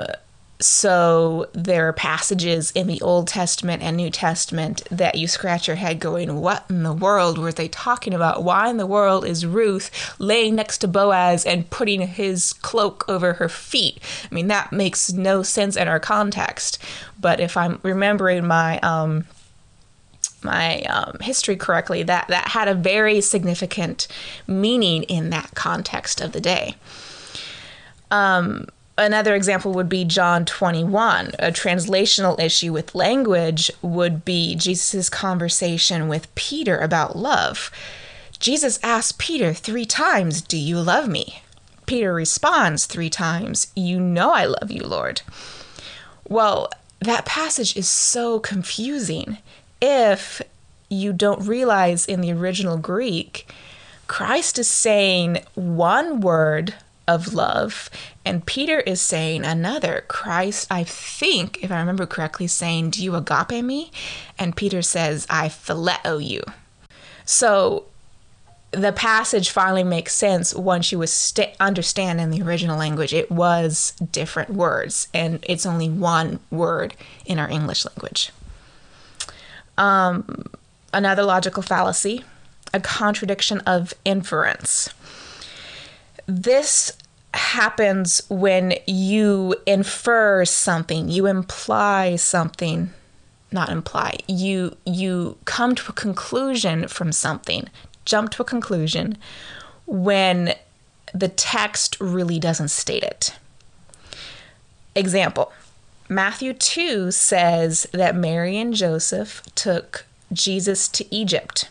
so 0.60 1.48
there 1.54 1.88
are 1.90 1.94
passages 1.94 2.72
in 2.72 2.88
the 2.88 3.02
Old 3.02 3.28
Testament 3.28 3.84
and 3.84 3.98
New 3.98 4.10
Testament 4.10 4.84
that 4.90 5.16
you 5.16 5.28
scratch 5.28 5.68
your 5.68 5.76
head 5.76 6.00
going, 6.00 6.40
What 6.40 6.66
in 6.70 6.84
the 6.84 6.94
world 6.94 7.38
were 7.38 7.52
they 7.52 7.68
talking 7.68 8.14
about? 8.14 8.44
Why 8.44 8.70
in 8.70 8.78
the 8.78 8.88
world 8.88 9.26
is 9.26 9.46
Ruth 9.46 10.16
laying 10.20 10.56
next 10.56 10.80
to 10.80 10.88
Boaz 10.88 11.46
and 11.46 11.70
putting 11.70 12.02
his 12.02 12.54
cloak 12.54 13.04
over 13.10 13.34
her 13.34 13.50
feet? 13.50 14.00
I 14.30 14.34
mean, 14.34 14.48
that 14.48 14.72
makes 14.72 15.12
no 15.12 15.44
sense 15.44 15.76
in 15.76 15.88
our 15.88 16.00
context. 16.00 16.80
But 17.20 17.40
if 17.40 17.58
I'm 17.58 17.80
remembering 17.84 18.46
my 18.46 18.80
um, 18.80 19.26
my 20.44 20.82
um, 20.84 21.18
history 21.20 21.56
correctly, 21.56 22.04
that 22.04 22.28
that 22.28 22.50
had 22.50 22.68
a 22.68 22.76
very 22.76 23.22
significant 23.22 24.08
meaning 24.48 25.04
in 25.04 25.30
that 25.32 25.52
context 25.56 26.22
of 26.22 26.32
the 26.32 26.42
day. 26.42 26.76
Um, 28.12 28.68
Another 28.98 29.34
example 29.34 29.74
would 29.74 29.90
be 29.90 30.06
John 30.06 30.46
21. 30.46 31.32
A 31.40 31.52
translational 31.52 32.40
issue 32.40 32.72
with 32.72 32.94
language 32.94 33.72
would 33.82 34.24
be 34.24 34.56
Jesus' 34.56 35.10
conversation 35.10 36.08
with 36.08 36.34
Peter 36.36 36.78
about 36.78 37.18
love. 37.18 37.72
Jesus 38.40 38.80
asks 38.84 39.14
Peter 39.18 39.54
three 39.54 39.86
times, 39.86 40.42
Do 40.42 40.58
you 40.58 40.80
love 40.80 41.08
me? 41.08 41.42
Peter 41.86 42.14
responds 42.14 42.86
three 42.86 43.10
times, 43.10 43.68
You 43.76 44.00
know 44.00 44.32
I 44.32 44.46
love 44.46 44.70
you, 44.70 44.84
Lord. 44.84 45.22
Well, 46.28 46.70
that 47.00 47.26
passage 47.26 47.76
is 47.76 47.88
so 47.88 48.40
confusing 48.40 49.40
if 49.82 50.42
you 50.88 51.14
don't 51.14 51.48
realize 51.48 52.06
in 52.06 52.22
the 52.22 52.32
original 52.32 52.78
Greek, 52.78 53.52
Christ 54.08 54.60
is 54.60 54.70
saying 54.70 55.40
one 55.56 56.22
word 56.22 56.76
of 57.08 57.34
love. 57.34 57.90
And 58.26 58.46
Peter 58.46 58.80
is 58.80 59.02
saying 59.02 59.44
another. 59.44 60.06
Christ, 60.08 60.68
I 60.72 60.84
think, 60.84 61.64
if 61.64 61.72
I 61.72 61.80
remember 61.80 62.06
correctly, 62.06 62.48
saying, 62.48 62.92
Do 62.92 63.04
you 63.04 63.16
agape 63.16 63.64
me? 63.64 63.92
And 64.40 64.56
Peter 64.56 64.82
says, 64.82 65.28
I 65.30 65.50
phileo 65.50 66.24
you. 66.24 66.42
So 67.26 67.86
the 68.72 68.92
passage 68.92 69.52
finally 69.52 69.84
makes 69.84 70.16
sense 70.16 70.54
once 70.54 70.92
you 70.92 71.06
st- 71.06 71.56
understand 71.60 72.20
in 72.20 72.32
the 72.32 72.42
original 72.42 72.78
language 72.78 73.14
it 73.14 73.30
was 73.32 73.94
different 74.12 74.50
words, 74.50 75.08
and 75.14 75.44
it's 75.48 75.66
only 75.66 75.90
one 75.90 76.40
word 76.50 76.96
in 77.26 77.38
our 77.38 77.50
English 77.50 77.86
language. 77.86 78.32
Um, 79.78 80.46
another 80.92 81.24
logical 81.24 81.62
fallacy, 81.62 82.24
a 82.74 82.80
contradiction 82.80 83.60
of 83.62 83.94
inference 84.06 84.90
this 86.26 86.94
happens 87.34 88.22
when 88.30 88.76
you 88.86 89.56
infer 89.66 90.46
something, 90.46 91.10
you 91.10 91.26
imply 91.26 92.16
something, 92.16 92.92
not 93.52 93.70
imply. 93.70 94.18
You 94.28 94.78
you 94.86 95.38
come 95.46 95.76
to 95.76 95.92
a 95.92 95.96
conclusion 95.96 96.88
from 96.88 97.12
something, 97.12 97.70
jump 98.06 98.32
to 98.32 98.42
a 98.42 98.46
conclusion 98.46 99.18
when 99.86 100.54
the 101.14 101.28
text 101.28 101.98
really 102.00 102.40
doesn't 102.40 102.70
state 102.70 103.04
it. 103.04 103.36
Example 104.96 105.52
Matthew 106.10 106.54
2 106.54 107.12
says 107.12 107.88
that 107.92 108.16
Mary 108.16 108.58
and 108.58 108.74
Joseph 108.74 109.42
took 109.56 110.06
Jesus 110.32 110.88
to 110.90 111.16
Egypt. 111.16 111.70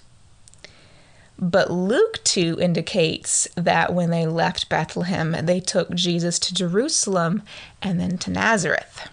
But 1.42 1.72
Luke 1.72 2.20
2 2.22 2.58
indicates 2.60 3.48
that 3.56 3.92
when 3.92 4.10
they 4.10 4.26
left 4.26 4.68
Bethlehem, 4.68 5.34
they 5.42 5.58
took 5.58 5.92
Jesus 5.92 6.38
to 6.38 6.54
Jerusalem 6.54 7.42
and 7.82 7.98
then 7.98 8.16
to 8.18 8.30
Nazareth. 8.30 9.08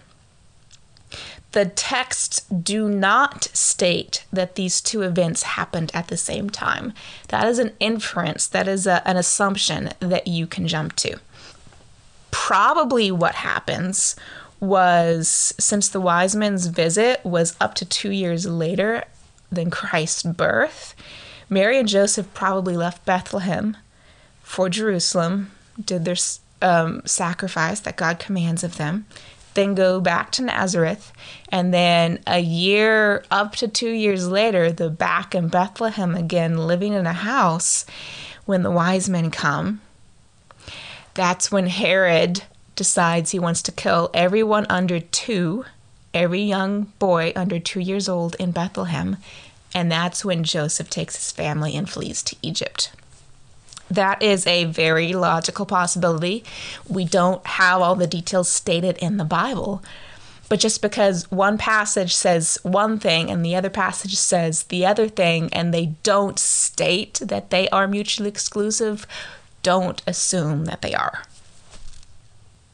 The 1.50 1.64
texts 1.66 2.42
do 2.42 2.88
not 2.88 3.48
state 3.52 4.24
that 4.32 4.54
these 4.54 4.80
two 4.80 5.02
events 5.02 5.42
happened 5.42 5.90
at 5.92 6.06
the 6.06 6.16
same 6.16 6.48
time. 6.48 6.92
That 7.28 7.48
is 7.48 7.58
an 7.58 7.72
inference, 7.80 8.46
that 8.46 8.68
is 8.68 8.86
a, 8.86 9.06
an 9.08 9.16
assumption 9.16 9.90
that 9.98 10.28
you 10.28 10.46
can 10.46 10.68
jump 10.68 10.94
to. 10.96 11.18
Probably 12.30 13.10
what 13.10 13.34
happens 13.34 14.14
was 14.60 15.52
since 15.58 15.88
the 15.88 16.00
wise 16.00 16.36
men's 16.36 16.66
visit 16.66 17.24
was 17.24 17.56
up 17.60 17.74
to 17.74 17.84
two 17.84 18.12
years 18.12 18.46
later 18.46 19.02
than 19.50 19.68
Christ's 19.68 20.22
birth, 20.22 20.94
Mary 21.50 21.78
and 21.78 21.88
Joseph 21.88 22.32
probably 22.32 22.76
left 22.76 23.04
Bethlehem 23.04 23.76
for 24.42 24.70
Jerusalem, 24.70 25.50
did 25.84 26.04
their 26.04 26.16
um, 26.62 27.02
sacrifice 27.04 27.80
that 27.80 27.96
God 27.96 28.20
commands 28.20 28.62
of 28.62 28.76
them, 28.76 29.06
then 29.54 29.74
go 29.74 30.00
back 30.00 30.30
to 30.32 30.42
Nazareth, 30.42 31.12
and 31.48 31.74
then 31.74 32.20
a 32.24 32.38
year 32.38 33.24
up 33.32 33.56
to 33.56 33.66
two 33.66 33.90
years 33.90 34.28
later, 34.28 34.70
they're 34.70 34.88
back 34.88 35.34
in 35.34 35.48
Bethlehem 35.48 36.14
again, 36.14 36.56
living 36.56 36.92
in 36.92 37.06
a 37.06 37.12
house 37.12 37.84
when 38.46 38.62
the 38.62 38.70
wise 38.70 39.08
men 39.08 39.32
come. 39.32 39.80
That's 41.14 41.50
when 41.50 41.66
Herod 41.66 42.44
decides 42.76 43.32
he 43.32 43.40
wants 43.40 43.62
to 43.62 43.72
kill 43.72 44.10
everyone 44.14 44.66
under 44.70 45.00
two, 45.00 45.64
every 46.14 46.42
young 46.42 46.92
boy 47.00 47.32
under 47.34 47.58
two 47.58 47.80
years 47.80 48.08
old 48.08 48.36
in 48.38 48.52
Bethlehem. 48.52 49.16
And 49.74 49.90
that's 49.90 50.24
when 50.24 50.44
Joseph 50.44 50.90
takes 50.90 51.16
his 51.16 51.32
family 51.32 51.76
and 51.76 51.88
flees 51.88 52.22
to 52.24 52.36
Egypt. 52.42 52.92
That 53.90 54.22
is 54.22 54.46
a 54.46 54.64
very 54.64 55.12
logical 55.12 55.66
possibility. 55.66 56.44
We 56.88 57.04
don't 57.04 57.44
have 57.46 57.80
all 57.80 57.96
the 57.96 58.06
details 58.06 58.48
stated 58.48 58.96
in 58.98 59.16
the 59.16 59.24
Bible. 59.24 59.82
But 60.48 60.60
just 60.60 60.82
because 60.82 61.30
one 61.30 61.58
passage 61.58 62.14
says 62.14 62.58
one 62.62 62.98
thing 62.98 63.30
and 63.30 63.44
the 63.44 63.54
other 63.54 63.70
passage 63.70 64.16
says 64.16 64.64
the 64.64 64.84
other 64.84 65.08
thing, 65.08 65.48
and 65.52 65.72
they 65.72 65.94
don't 66.02 66.38
state 66.38 67.20
that 67.24 67.50
they 67.50 67.68
are 67.68 67.86
mutually 67.86 68.28
exclusive, 68.28 69.06
don't 69.62 70.02
assume 70.06 70.64
that 70.64 70.82
they 70.82 70.92
are. 70.92 71.22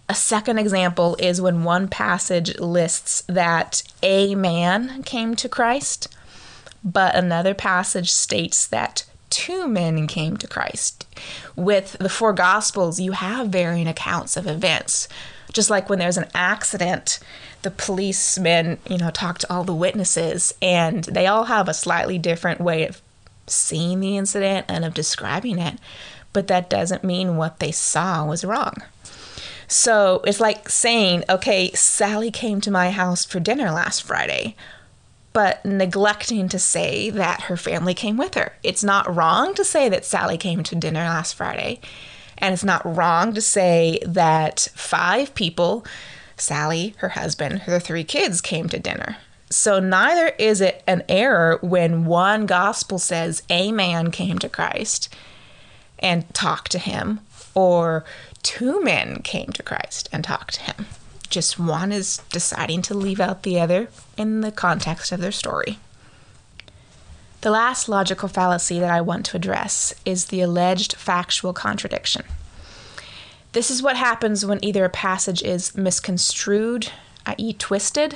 A 0.09 0.15
second 0.15 0.59
example 0.59 1.17
is 1.19 1.41
when 1.41 1.65
one 1.65 1.89
passage 1.89 2.59
lists 2.59 3.23
that 3.27 3.83
a 4.03 4.35
man 4.35 5.03
came 5.03 5.35
to 5.37 5.49
Christ, 5.49 6.09
but 6.87 7.17
another 7.17 7.53
passage 7.53 8.13
states 8.13 8.67
that 8.69 9.05
two 9.29 9.67
men 9.67 10.07
came 10.07 10.37
to 10.37 10.47
Christ. 10.47 11.05
With 11.57 11.99
the 11.99 12.09
four 12.09 12.33
Gospels, 12.33 13.01
you 13.01 13.13
have 13.13 13.49
varying 13.49 13.89
accounts 13.89 14.37
of 14.37 14.47
events. 14.47 15.09
Just 15.53 15.69
like 15.69 15.91
when 15.91 15.99
there's 15.99 16.17
an 16.17 16.31
accident, 16.33 17.19
the 17.63 17.73
policemen, 17.73 18.79
you 18.89 18.99
know, 18.99 19.11
talk 19.11 19.39
to 19.39 19.53
all 19.53 19.65
the 19.65 19.75
witnesses, 19.75 20.55
and 20.63 21.05
they 21.05 21.27
all 21.27 21.45
have 21.45 21.69
a 21.69 21.75
slightly 21.75 22.19
different 22.19 22.61
way 22.61 22.87
of 22.87 23.03
seeing 23.49 23.99
the 23.99 24.17
incident 24.17 24.67
and 24.69 24.85
of 24.85 24.95
describing 24.95 25.59
it. 25.59 25.79
But 26.33 26.47
that 26.47 26.71
doesn't 26.71 27.03
mean 27.03 27.37
what 27.37 27.59
they 27.59 27.73
saw 27.73 28.25
was 28.25 28.45
wrong. 28.45 28.75
So 29.67 30.23
it's 30.25 30.39
like 30.39 30.69
saying, 30.69 31.25
okay, 31.29 31.73
Sally 31.73 32.31
came 32.31 32.61
to 32.61 32.71
my 32.71 32.91
house 32.93 33.25
for 33.25 33.41
dinner 33.41 33.73
last 33.73 34.05
Friday, 34.05 34.55
but 35.37 35.63
neglecting 35.67 36.49
to 36.49 36.59
say 36.59 37.11
that 37.11 37.43
her 37.43 37.59
family 37.59 37.93
came 37.93 38.17
with 38.17 38.37
her. 38.37 38.55
It's 38.63 38.83
not 38.83 39.15
wrong 39.15 39.53
to 39.57 39.67
say 39.67 39.87
that 39.91 40.07
Sally 40.07 40.39
came 40.39 40.63
to 40.63 40.75
dinner 40.75 41.01
last 41.01 41.35
Friday, 41.35 41.79
and 42.39 42.55
it's 42.55 42.65
not 42.65 42.97
wrong 42.97 43.35
to 43.35 43.43
say 43.43 43.99
that 44.07 44.69
five 44.75 45.35
people, 45.35 45.85
Sally, 46.39 46.95
her 47.01 47.11
husband, 47.11 47.59
her 47.65 47.79
three 47.79 48.03
kids, 48.03 48.41
came 48.41 48.71
to 48.71 48.79
dinner. 48.79 49.19
So 49.51 49.79
neither 49.79 50.29
is 50.39 50.63
it 50.63 50.83
an 50.87 51.03
error 51.07 51.59
when 51.61 52.07
one 52.07 52.47
gospel 52.47 52.99
says 52.99 53.43
a 53.51 53.71
man 53.73 54.11
came 54.11 54.39
to 54.39 54.49
Christ 54.49 55.15
and 55.99 56.33
talked 56.33 56.73
to 56.73 56.79
him, 56.79 57.21
or 57.55 58.07
two 58.43 58.83
men 58.83 59.21
came 59.21 59.49
to 59.49 59.63
Christ 59.63 60.09
and 60.13 60.25
talked 60.25 60.55
to 60.55 60.63
him. 60.63 60.87
Just 61.37 61.59
one 61.59 61.93
is 61.93 62.23
deciding 62.33 62.81
to 62.81 62.95
leave 62.95 63.21
out 63.21 63.43
the 63.43 63.61
other 63.61 63.89
in 64.17 64.41
the 64.41 64.51
context 64.51 65.13
of 65.13 65.21
their 65.21 65.31
story. 65.31 65.79
The 67.43 67.51
last 67.51 67.91
logical 67.91 68.27
fallacy 68.27 68.81
that 68.81 68.91
I 68.91 69.03
want 69.03 69.27
to 69.27 69.37
address 69.37 69.95
is 70.07 70.25
the 70.25 70.41
alleged 70.41 70.97
factual 70.97 71.53
contradiction. 71.53 72.25
This 73.53 73.71
is 73.71 73.83
what 73.83 73.97
happens 73.97 74.47
when 74.47 74.65
either 74.65 74.87
a 74.87 74.89
passage 74.89 75.43
is 75.43 75.77
misconstrued, 75.77 76.91
i.e., 77.27 77.53
twisted, 77.53 78.15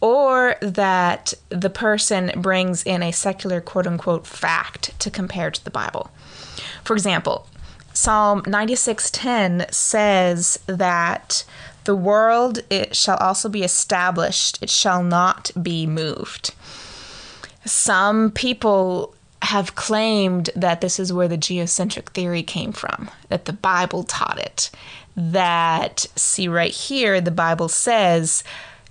or 0.00 0.56
that 0.60 1.32
the 1.48 1.70
person 1.70 2.32
brings 2.34 2.82
in 2.82 3.04
a 3.04 3.12
secular 3.12 3.60
quote 3.60 3.86
unquote 3.86 4.26
fact 4.26 4.98
to 4.98 5.12
compare 5.12 5.52
to 5.52 5.64
the 5.64 5.70
Bible. 5.70 6.10
For 6.82 6.94
example, 6.94 7.46
Psalm 7.92 8.42
96:10 8.42 9.72
says 9.72 10.58
that 10.66 11.44
the 11.84 11.96
world 11.96 12.60
it 12.70 12.96
shall 12.96 13.16
also 13.16 13.48
be 13.48 13.62
established, 13.62 14.62
it 14.62 14.70
shall 14.70 15.02
not 15.02 15.50
be 15.60 15.86
moved. 15.86 16.54
Some 17.64 18.30
people 18.30 19.14
have 19.42 19.74
claimed 19.74 20.50
that 20.54 20.80
this 20.80 21.00
is 21.00 21.12
where 21.12 21.28
the 21.28 21.36
geocentric 21.36 22.10
theory 22.10 22.42
came 22.42 22.72
from, 22.72 23.10
that 23.28 23.46
the 23.46 23.52
Bible 23.52 24.04
taught 24.04 24.38
it. 24.38 24.70
That, 25.16 26.06
see 26.14 26.46
right 26.48 26.72
here, 26.72 27.20
the 27.20 27.30
Bible 27.30 27.68
says 27.68 28.44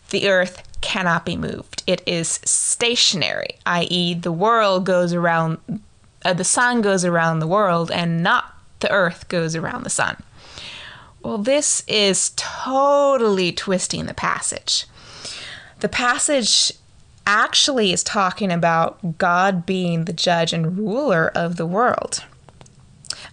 the 0.10 0.28
earth 0.28 0.63
cannot 0.82 1.25
be 1.25 1.36
moved. 1.36 1.84
It 1.86 2.02
is 2.06 2.39
stationary, 2.43 3.58
i.e., 3.65 4.13
the 4.15 4.32
world 4.32 4.86
goes 4.86 5.13
around, 5.13 5.60
uh, 6.25 6.34
the 6.34 6.43
sun 6.43 6.82
goes 6.82 7.06
around 7.06 7.39
the 7.39 7.47
world 7.47 7.91
and 7.91 8.23
not 8.23 8.56
the 8.80 8.91
earth 8.91 9.28
goes 9.30 9.56
around 9.56 9.84
the 9.84 9.89
sun. 9.89 10.21
Well, 11.21 11.38
this 11.38 11.84
is 11.88 12.32
totally 12.36 13.51
twisting 13.51 14.05
the 14.05 14.13
passage. 14.13 14.86
The 15.79 15.89
passage 15.89 16.73
actually 17.25 17.93
is 17.93 18.03
talking 18.03 18.51
about 18.51 19.17
God 19.17 19.65
being 19.65 20.05
the 20.05 20.13
judge 20.13 20.53
and 20.53 20.77
ruler 20.77 21.32
of 21.36 21.58
the 21.58 21.65
world. 21.65 22.23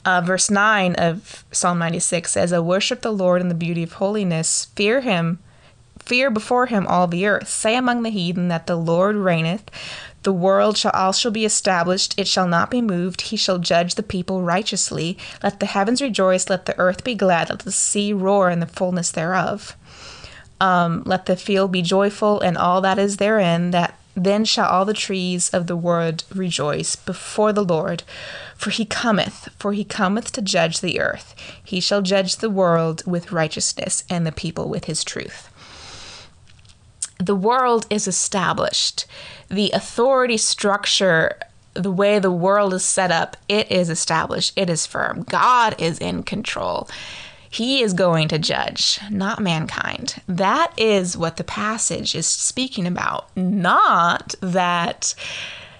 Uh, 0.04 0.20
verse 0.20 0.50
9 0.50 0.94
of 0.96 1.44
Psalm 1.50 1.78
96 1.78 2.30
says, 2.30 2.52
I 2.52 2.60
worship 2.60 3.02
the 3.02 3.12
Lord 3.12 3.40
in 3.40 3.48
the 3.48 3.54
beauty 3.54 3.82
of 3.82 3.94
holiness, 3.94 4.66
fear 4.76 5.00
him, 5.00 5.40
fear 5.98 6.30
before 6.30 6.66
him 6.66 6.86
all 6.86 7.06
the 7.06 7.26
earth. 7.26 7.48
Say 7.48 7.76
among 7.76 8.02
the 8.02 8.10
heathen 8.10 8.48
that 8.48 8.66
the 8.66 8.76
Lord 8.76 9.16
reigneth. 9.16 9.68
The 10.26 10.32
world 10.32 10.76
shall 10.76 10.90
also 10.90 11.30
be 11.30 11.44
established, 11.44 12.12
it 12.16 12.26
shall 12.26 12.48
not 12.48 12.68
be 12.68 12.82
moved. 12.82 13.20
He 13.20 13.36
shall 13.36 13.58
judge 13.58 13.94
the 13.94 14.02
people 14.02 14.42
righteously. 14.42 15.16
Let 15.40 15.60
the 15.60 15.66
heavens 15.66 16.02
rejoice, 16.02 16.50
let 16.50 16.66
the 16.66 16.76
earth 16.80 17.04
be 17.04 17.14
glad, 17.14 17.48
let 17.48 17.60
the 17.60 17.70
sea 17.70 18.12
roar 18.12 18.50
in 18.50 18.58
the 18.58 18.66
fullness 18.66 19.12
thereof. 19.12 19.76
Um, 20.60 21.04
let 21.06 21.26
the 21.26 21.36
field 21.36 21.70
be 21.70 21.80
joyful 21.80 22.40
and 22.40 22.58
all 22.58 22.80
that 22.80 22.98
is 22.98 23.18
therein, 23.18 23.70
that 23.70 24.00
then 24.16 24.44
shall 24.44 24.68
all 24.68 24.84
the 24.84 24.92
trees 24.92 25.48
of 25.50 25.68
the 25.68 25.76
world 25.76 26.24
rejoice 26.34 26.96
before 26.96 27.52
the 27.52 27.64
Lord. 27.64 28.02
For 28.56 28.70
he 28.70 28.84
cometh, 28.84 29.48
for 29.60 29.74
he 29.74 29.84
cometh 29.84 30.32
to 30.32 30.42
judge 30.42 30.80
the 30.80 30.98
earth. 30.98 31.36
He 31.62 31.78
shall 31.78 32.02
judge 32.02 32.38
the 32.38 32.50
world 32.50 33.04
with 33.06 33.30
righteousness 33.30 34.02
and 34.10 34.26
the 34.26 34.32
people 34.32 34.68
with 34.68 34.86
his 34.86 35.04
truth 35.04 35.52
the 37.18 37.36
world 37.36 37.86
is 37.90 38.06
established. 38.06 39.06
The 39.48 39.70
authority 39.72 40.36
structure, 40.36 41.38
the 41.74 41.92
way 41.92 42.18
the 42.18 42.30
world 42.30 42.74
is 42.74 42.84
set 42.84 43.10
up, 43.10 43.36
it 43.48 43.70
is 43.70 43.90
established. 43.90 44.52
It 44.56 44.68
is 44.68 44.86
firm. 44.86 45.22
God 45.22 45.80
is 45.80 45.98
in 45.98 46.22
control. 46.22 46.88
He 47.48 47.82
is 47.82 47.94
going 47.94 48.28
to 48.28 48.38
judge, 48.38 48.98
not 49.10 49.40
mankind. 49.40 50.20
That 50.28 50.72
is 50.76 51.16
what 51.16 51.36
the 51.36 51.44
passage 51.44 52.14
is 52.14 52.26
speaking 52.26 52.86
about, 52.86 53.34
not 53.36 54.34
that 54.40 55.14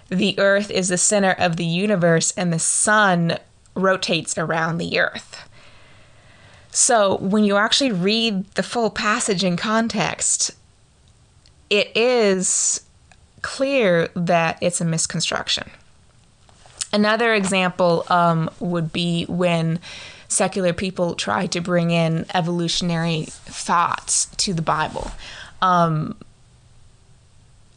the 0.09 0.39
earth 0.39 0.71
is 0.71 0.89
the 0.89 0.97
center 0.97 1.33
of 1.33 1.57
the 1.57 1.65
universe 1.65 2.33
and 2.37 2.53
the 2.53 2.59
sun 2.59 3.37
rotates 3.75 4.39
around 4.39 4.79
the 4.79 4.99
earth. 4.99 5.49
So 6.71 7.17
when 7.19 7.45
you 7.45 7.57
actually 7.57 7.93
read 7.93 8.45
the 8.53 8.63
full 8.63 8.91
passage 8.91 9.43
in 9.43 9.57
context, 9.57 10.53
it 11.71 11.97
is 11.97 12.83
clear 13.43 14.09
that 14.15 14.59
it's 14.61 14.81
a 14.81 14.85
misconstruction. 14.85 15.71
Another 16.93 17.35
example 17.35 18.05
um, 18.09 18.51
would 18.61 18.93
be 18.93 19.25
when 19.25 19.79
secular 20.29 20.73
people 20.73 21.15
try 21.15 21.47
to 21.47 21.61
bring 21.61 21.91
in 21.91 22.27
evolutionary 22.35 23.25
thoughts 23.27 24.27
to 24.37 24.55
the 24.55 24.63
Bible. 24.63 25.11
Um, 25.63 26.17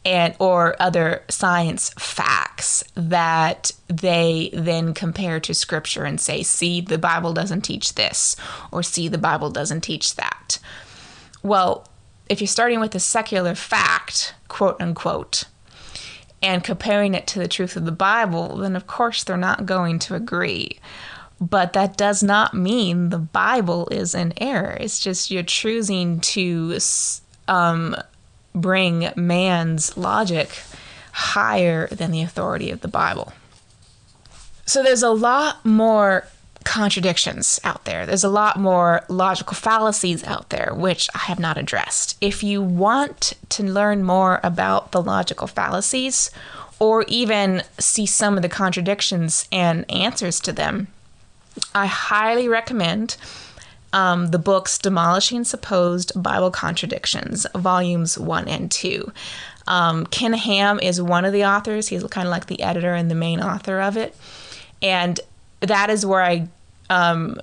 and 0.06 0.34
or 0.40 0.76
other 0.80 1.24
science 1.30 1.90
facts 1.98 2.84
that 2.96 3.72
they 3.88 4.50
then 4.54 4.94
compare 4.94 5.40
to 5.42 5.54
scripture 5.54 6.06
and 6.06 6.22
say 6.22 6.42
see 6.42 6.80
the 6.80 6.98
bible 6.98 7.34
doesn't 7.34 7.62
teach 7.62 7.96
this 7.96 8.36
or 8.72 8.82
see 8.82 9.08
the 9.08 9.18
bible 9.18 9.50
doesn't 9.50 9.82
teach 9.82 10.16
that 10.16 10.58
well 11.44 11.89
if 12.30 12.40
you're 12.40 12.48
starting 12.48 12.80
with 12.80 12.96
a 12.96 13.00
secular 13.00 13.56
fact 13.56 14.34
quote 14.48 14.80
unquote 14.82 15.46
and 16.42 16.64
comparing 16.64 17.14
it 17.14 17.28
to 17.28 17.40
the 17.40 17.48
truth 17.48 17.76
of 17.76 17.86
the 17.86 17.92
bible 17.92 18.58
then 18.58 18.76
of 18.76 18.88
course 18.88 19.24
they're 19.24 19.38
not 19.38 19.66
going 19.66 20.00
to 20.00 20.16
agree 20.16 20.80
but 21.42 21.74
that 21.74 21.98
does 21.98 22.22
not 22.22 22.54
mean 22.54 23.10
the 23.10 23.18
bible 23.18 23.88
is 23.92 24.16
in 24.16 24.34
error 24.38 24.78
it's 24.80 25.00
just 25.00 25.32
you're 25.32 25.44
choosing 25.44 26.20
to 26.20 26.78
um, 27.48 27.96
bring 28.54 29.10
man's 29.16 29.98
logic 29.98 30.62
higher 31.12 31.88
than 31.88 32.12
the 32.12 32.22
authority 32.22 32.72
of 32.72 32.82
the 32.82 32.88
Bible. 32.88 33.34
So 34.66 34.84
there's 34.84 35.04
a 35.04 35.10
lot 35.10 35.66
more 35.66 36.26
contradictions 36.64 37.60
out 37.64 37.86
there. 37.86 38.06
There's 38.06 38.24
a 38.24 38.30
lot 38.30 38.60
more 38.60 39.04
logical 39.08 39.56
fallacies 39.56 40.24
out 40.24 40.50
there, 40.50 40.74
which 40.76 41.10
I 41.16 41.20
have 41.20 41.40
not 41.40 41.58
addressed. 41.58 42.18
If 42.22 42.44
you 42.44 42.62
want 42.62 43.34
to 43.50 43.64
learn 43.64 44.04
more 44.04 44.40
about 44.44 44.92
the 44.92 45.02
logical 45.02 45.48
fallacies, 45.48 46.32
or 46.80 47.04
even 47.08 47.62
see 47.78 48.06
some 48.06 48.38
of 48.38 48.42
the 48.42 48.50
contradictions 48.50 49.48
and 49.52 49.90
answers 49.92 50.40
to 50.42 50.54
them, 50.54 50.88
I 51.76 51.88
highly 51.88 52.48
recommend 52.48 53.18
um, 53.92 54.28
the 54.28 54.40
books 54.40 54.78
Demolishing 54.78 55.44
Supposed 55.44 56.22
Bible 56.22 56.52
Contradictions, 56.52 57.46
volumes 57.56 58.18
one 58.18 58.48
and 58.48 58.72
two. 58.72 59.12
Um, 59.68 60.06
Ken 60.08 60.34
Ham 60.34 60.80
is 60.80 61.02
one 61.02 61.26
of 61.26 61.34
the 61.34 61.46
authors. 61.46 61.90
He's 61.90 62.04
kind 62.06 62.28
of 62.28 62.32
like 62.32 62.46
the 62.48 62.62
editor 62.62 62.94
and 62.94 63.12
the 63.12 63.16
main 63.16 63.42
author 63.42 63.82
of 63.82 63.98
it. 63.98 64.16
And 64.82 65.20
that 65.62 65.90
is 65.90 66.06
where 66.06 66.24
I 66.24 66.48
um, 66.90 67.40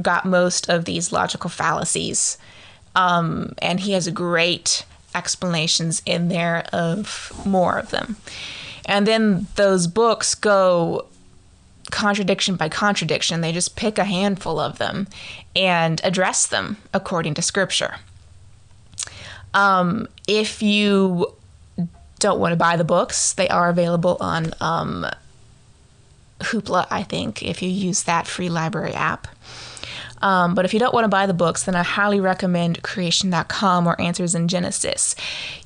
got 0.00 0.24
most 0.24 0.68
of 0.68 0.84
these 0.84 1.12
logical 1.12 1.50
fallacies. 1.50 2.38
Um, 2.94 3.54
and 3.60 3.80
he 3.80 3.92
has 3.92 4.08
great 4.08 4.84
explanations 5.14 6.02
in 6.06 6.28
there 6.28 6.64
of 6.72 7.32
more 7.44 7.78
of 7.78 7.90
them. 7.90 8.16
And 8.86 9.06
then 9.06 9.46
those 9.56 9.86
books 9.86 10.34
go 10.34 11.06
contradiction 11.90 12.56
by 12.56 12.68
contradiction. 12.68 13.40
They 13.40 13.52
just 13.52 13.76
pick 13.76 13.98
a 13.98 14.04
handful 14.04 14.58
of 14.58 14.78
them 14.78 15.08
and 15.54 16.00
address 16.04 16.46
them 16.46 16.78
according 16.92 17.34
to 17.34 17.42
scripture. 17.42 17.96
Um, 19.54 20.08
if 20.26 20.62
you 20.62 21.34
don't 22.18 22.40
want 22.40 22.52
to 22.52 22.56
buy 22.56 22.76
the 22.76 22.84
books, 22.84 23.34
they 23.34 23.48
are 23.48 23.68
available 23.68 24.16
on 24.20 24.54
um, 24.60 25.06
Hoopla, 26.42 26.86
I 26.90 27.02
think, 27.02 27.42
if 27.42 27.62
you 27.62 27.68
use 27.68 28.04
that 28.04 28.26
free 28.26 28.48
library 28.48 28.92
app. 28.92 29.28
Um, 30.22 30.54
but 30.54 30.64
if 30.64 30.72
you 30.72 30.78
don't 30.78 30.94
want 30.94 31.04
to 31.04 31.08
buy 31.08 31.26
the 31.26 31.34
books, 31.34 31.64
then 31.64 31.74
I 31.74 31.82
highly 31.82 32.20
recommend 32.20 32.82
creation.com 32.82 33.86
or 33.86 34.00
Answers 34.00 34.34
in 34.34 34.46
Genesis. 34.46 35.16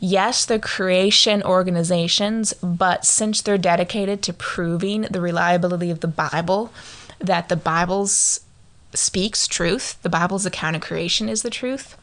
Yes, 0.00 0.46
they're 0.46 0.58
creation 0.58 1.42
organizations, 1.42 2.54
but 2.54 3.04
since 3.04 3.42
they're 3.42 3.58
dedicated 3.58 4.22
to 4.22 4.32
proving 4.32 5.02
the 5.02 5.20
reliability 5.20 5.90
of 5.90 6.00
the 6.00 6.08
Bible, 6.08 6.72
that 7.18 7.50
the 7.50 7.56
Bible's 7.56 8.40
speaks 8.94 9.46
truth, 9.46 10.00
the 10.02 10.08
Bible's 10.08 10.46
account 10.46 10.76
of 10.76 10.82
creation 10.82 11.28
is 11.28 11.42
the 11.42 11.50
truth. 11.50 11.96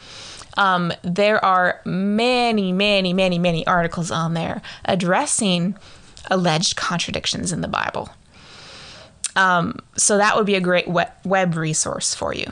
Um, 0.55 0.93
there 1.01 1.43
are 1.43 1.81
many, 1.83 2.71
many, 2.71 3.13
many, 3.13 3.39
many 3.39 3.65
articles 3.65 4.12
on 4.12 4.36
there 4.36 4.62
addressing 4.86 5.75
alleged 6.29 6.75
contradictions 6.75 7.51
in 7.51 7.62
the 7.62 7.67
Bible. 7.67 8.09
Um, 9.36 9.80
so 9.96 10.17
that 10.17 10.36
would 10.36 10.46
be 10.46 10.56
a 10.56 10.62
great 10.62 10.88
web 10.88 11.56
resource 11.56 12.13
for 12.13 12.34
you. 12.34 12.52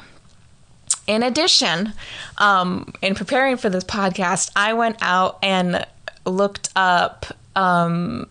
In 1.08 1.24
addition, 1.24 1.94
um, 2.38 2.94
in 3.02 3.16
preparing 3.16 3.58
for 3.58 3.70
this 3.70 3.84
podcast, 3.84 4.52
I 4.56 4.74
went 4.74 4.98
out 5.02 5.40
and 5.42 5.86
looked 6.26 6.70
up 6.76 7.26
um, 7.56 8.30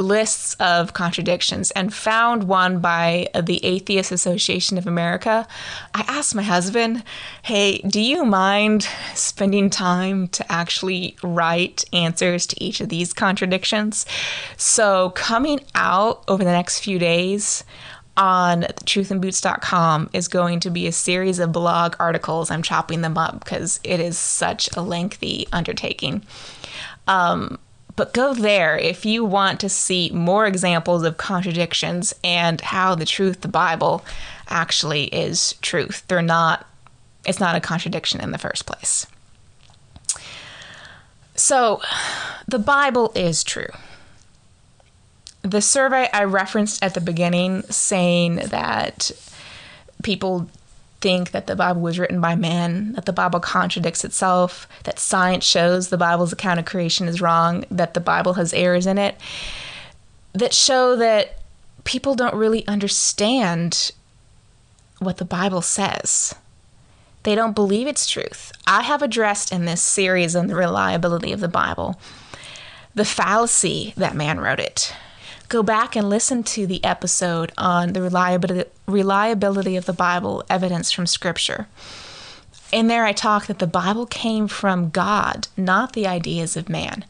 lists 0.00 0.54
of 0.54 0.92
contradictions 0.92 1.70
and 1.72 1.92
found 1.92 2.44
one 2.44 2.80
by 2.80 3.28
the 3.40 3.64
Atheist 3.64 4.10
Association 4.10 4.78
of 4.78 4.86
America. 4.86 5.46
I 5.94 6.04
asked 6.08 6.34
my 6.34 6.42
husband, 6.42 7.04
hey, 7.42 7.78
do 7.78 8.00
you 8.00 8.24
mind 8.24 8.88
spending 9.14 9.70
time 9.70 10.28
to 10.28 10.50
actually 10.50 11.16
write 11.22 11.84
answers 11.92 12.46
to 12.48 12.62
each 12.62 12.80
of 12.80 12.88
these 12.88 13.12
contradictions? 13.12 14.06
So, 14.56 15.10
coming 15.10 15.60
out 15.74 16.24
over 16.28 16.42
the 16.42 16.52
next 16.52 16.80
few 16.80 16.98
days, 16.98 17.64
on 18.16 18.62
truthinboots.com 18.84 20.10
is 20.12 20.28
going 20.28 20.60
to 20.60 20.70
be 20.70 20.86
a 20.86 20.92
series 20.92 21.38
of 21.38 21.52
blog 21.52 21.96
articles. 21.98 22.50
I'm 22.50 22.62
chopping 22.62 23.00
them 23.00 23.16
up 23.16 23.42
because 23.42 23.80
it 23.82 23.98
is 23.98 24.18
such 24.18 24.68
a 24.76 24.82
lengthy 24.82 25.46
undertaking. 25.52 26.22
Um, 27.06 27.58
but 28.00 28.14
go 28.14 28.32
there 28.32 28.78
if 28.78 29.04
you 29.04 29.22
want 29.22 29.60
to 29.60 29.68
see 29.68 30.08
more 30.14 30.46
examples 30.46 31.02
of 31.02 31.18
contradictions 31.18 32.14
and 32.24 32.58
how 32.62 32.94
the 32.94 33.04
truth, 33.04 33.42
the 33.42 33.46
Bible, 33.46 34.02
actually 34.48 35.04
is 35.08 35.54
truth. 35.60 36.02
They're 36.08 36.22
not, 36.22 36.66
it's 37.26 37.40
not 37.40 37.56
a 37.56 37.60
contradiction 37.60 38.22
in 38.22 38.30
the 38.30 38.38
first 38.38 38.64
place. 38.64 39.06
So, 41.34 41.82
the 42.48 42.58
Bible 42.58 43.12
is 43.14 43.44
true. 43.44 43.68
The 45.42 45.60
survey 45.60 46.08
I 46.10 46.24
referenced 46.24 46.82
at 46.82 46.94
the 46.94 47.02
beginning 47.02 47.64
saying 47.64 48.36
that 48.36 49.10
people 50.02 50.48
think 51.00 51.30
that 51.30 51.46
the 51.46 51.56
Bible 51.56 51.80
was 51.80 51.98
written 51.98 52.20
by 52.20 52.34
man, 52.34 52.92
that 52.92 53.06
the 53.06 53.12
Bible 53.12 53.40
contradicts 53.40 54.04
itself, 54.04 54.68
that 54.84 54.98
science 54.98 55.44
shows 55.44 55.88
the 55.88 55.96
Bible's 55.96 56.32
account 56.32 56.58
of 56.58 56.66
creation 56.66 57.08
is 57.08 57.20
wrong, 57.20 57.64
that 57.70 57.94
the 57.94 58.00
Bible 58.00 58.34
has 58.34 58.52
errors 58.52 58.86
in 58.86 58.98
it, 58.98 59.16
that 60.32 60.54
show 60.54 60.96
that 60.96 61.38
people 61.84 62.14
don't 62.14 62.34
really 62.34 62.66
understand 62.66 63.92
what 64.98 65.16
the 65.16 65.24
Bible 65.24 65.62
says. 65.62 66.34
They 67.22 67.34
don't 67.34 67.54
believe 67.54 67.86
it's 67.86 68.08
truth. 68.08 68.52
I 68.66 68.82
have 68.82 69.02
addressed 69.02 69.52
in 69.52 69.64
this 69.64 69.82
series 69.82 70.36
on 70.36 70.46
the 70.46 70.54
reliability 70.54 71.32
of 71.32 71.40
the 71.40 71.48
Bible 71.48 72.00
the 72.94 73.04
fallacy 73.04 73.94
that 73.96 74.16
man 74.16 74.40
wrote 74.40 74.58
it 74.58 74.92
go 75.50 75.62
back 75.64 75.96
and 75.96 76.08
listen 76.08 76.44
to 76.44 76.64
the 76.64 76.82
episode 76.84 77.52
on 77.58 77.92
the 77.92 78.00
reliability, 78.00 78.70
reliability 78.86 79.76
of 79.76 79.84
the 79.84 79.92
Bible, 79.92 80.44
evidence 80.48 80.92
from 80.92 81.06
Scripture. 81.06 81.66
In 82.72 82.86
there, 82.86 83.04
I 83.04 83.12
talk 83.12 83.46
that 83.46 83.58
the 83.58 83.66
Bible 83.66 84.06
came 84.06 84.46
from 84.46 84.90
God, 84.90 85.48
not 85.56 85.92
the 85.92 86.06
ideas 86.06 86.56
of 86.56 86.68
man. 86.68 87.04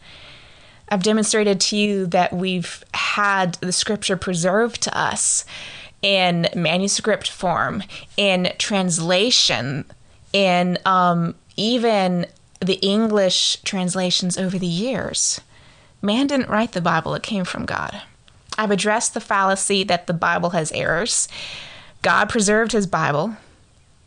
I've 0.89 1.03
demonstrated 1.03 1.61
to 1.61 1.77
you 1.77 2.07
that 2.07 2.33
we've 2.33 2.83
had 2.95 3.55
the 3.57 3.73
Scripture 3.73 4.17
preserved 4.17 4.81
to 4.83 4.99
us 4.99 5.45
in 6.01 6.49
manuscript 6.57 7.31
form, 7.31 7.83
in 8.17 8.53
translation, 8.57 9.85
in 10.33 10.79
um, 10.87 11.35
even 11.57 12.25
the 12.61 12.79
English 12.81 13.59
translations 13.65 14.39
over 14.39 14.59
the 14.59 14.67
years. 14.67 15.43
Man 16.01 16.27
didn't 16.27 16.49
write 16.49 16.73
the 16.73 16.81
Bible, 16.81 17.15
it 17.15 17.23
came 17.23 17.45
from 17.45 17.67
God. 17.67 18.01
I've 18.59 18.71
addressed 18.71 19.15
the 19.15 19.21
fallacy 19.21 19.85
that 19.85 20.07
the 20.07 20.13
Bible 20.13 20.51
has 20.51 20.73
errors. 20.73 21.29
God 22.03 22.29
preserved 22.29 22.73
his 22.73 22.87
Bible. 22.87 23.37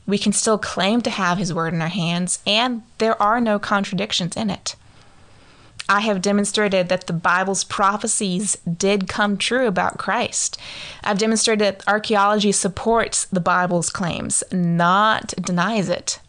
We 0.05 0.17
can 0.17 0.33
still 0.33 0.57
claim 0.57 1.01
to 1.01 1.09
have 1.09 1.37
his 1.37 1.53
word 1.53 1.73
in 1.73 1.81
our 1.81 1.87
hands, 1.87 2.39
and 2.45 2.83
there 2.97 3.19
are 3.21 3.39
no 3.39 3.57
contradictions 3.57 4.35
in 4.35 4.49
it. 4.49 4.75
I 5.89 6.01
have 6.01 6.21
demonstrated 6.21 6.89
that 6.89 7.07
the 7.07 7.13
Bible's 7.13 7.63
prophecies 7.63 8.57
did 8.77 9.09
come 9.09 9.37
true 9.37 9.67
about 9.67 9.97
Christ. 9.97 10.57
I've 11.03 11.17
demonstrated 11.17 11.59
that 11.59 11.87
archaeology 11.87 12.51
supports 12.51 13.25
the 13.25 13.41
Bible's 13.41 13.89
claims, 13.89 14.43
not 14.51 15.33
denies 15.41 15.89
it. 15.89 16.19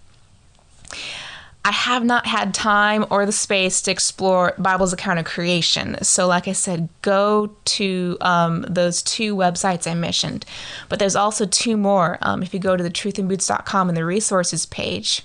I 1.66 1.72
have 1.72 2.05
not 2.05 2.27
had 2.27 2.53
time 2.53 3.07
or 3.09 3.24
the 3.24 3.33
space 3.33 3.81
to 3.83 3.90
explore 3.90 4.53
Bible's 4.59 4.92
account 4.92 5.18
of 5.18 5.24
creation. 5.24 5.96
So, 6.05 6.27
like 6.27 6.46
I 6.46 6.53
said, 6.53 6.90
go 7.00 7.57
to 7.64 8.18
um, 8.20 8.66
those 8.68 9.03
two 9.03 9.35
websites 9.35 9.90
I 9.90 9.94
mentioned. 9.94 10.44
But 10.90 10.98
there's 10.98 11.16
also 11.16 11.46
two 11.46 11.79
more. 11.79 12.18
Um, 12.20 12.42
if 12.42 12.53
you 12.53 12.61
go 12.61 12.77
to 12.77 12.83
the 12.83 12.90
truthinboots.com 12.90 13.88
and 13.88 13.96
the 13.96 14.05
resources 14.05 14.66
page, 14.66 15.22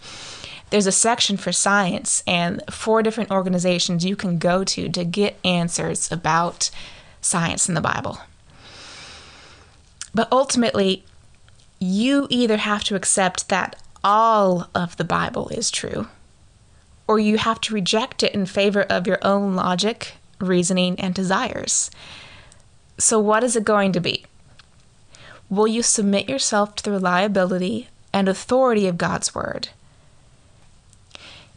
there's 0.69 0.87
a 0.87 0.93
section 0.93 1.35
for 1.35 1.51
science 1.51 2.23
and 2.25 2.63
four 2.69 3.03
different 3.03 3.31
organizations 3.31 4.05
you 4.05 4.15
can 4.15 4.37
go 4.37 4.63
to 4.63 4.87
to 4.87 5.03
get 5.03 5.37
answers 5.43 6.09
about 6.09 6.69
science 7.19 7.67
in 7.67 7.75
the 7.75 7.81
Bible. 7.81 8.17
But 10.15 10.29
ultimately, 10.31 11.03
you 11.79 12.27
either 12.29 12.57
have 12.57 12.85
to 12.85 12.95
accept 12.95 13.49
that 13.49 13.75
all 14.05 14.69
of 14.73 14.95
the 14.95 15.03
Bible 15.03 15.49
is 15.49 15.69
true 15.69 16.07
or 17.09 17.17
you 17.17 17.39
have 17.39 17.59
to 17.59 17.73
reject 17.73 18.21
it 18.21 18.35
in 18.35 18.45
favor 18.45 18.83
of 18.83 19.07
your 19.07 19.17
own 19.23 19.55
logic, 19.55 20.13
reasoning, 20.39 20.97
and 20.99 21.15
desires. 21.15 21.89
So, 22.99 23.17
what 23.17 23.43
is 23.43 23.55
it 23.55 23.63
going 23.65 23.93
to 23.93 23.99
be? 23.99 24.27
Will 25.49 25.67
you 25.67 25.81
submit 25.81 26.29
yourself 26.29 26.75
to 26.75 26.83
the 26.83 26.91
reliability 26.91 27.87
and 28.13 28.29
authority 28.29 28.87
of 28.87 28.99
God's 28.99 29.33
Word? 29.33 29.69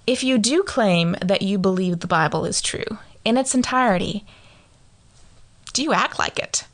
If 0.07 0.25
you 0.25 0.39
do 0.39 0.63
claim 0.63 1.17
that 1.21 1.43
you 1.43 1.59
believe 1.59 2.01
the 2.01 2.07
Bible 2.07 2.47
is 2.47 2.63
true 2.63 2.99
in 3.23 3.37
its 3.37 3.55
entirety, 3.55 4.25
do 5.75 5.83
you 5.83 5.93
act 5.93 6.19
like 6.19 6.39
it? 6.39 6.65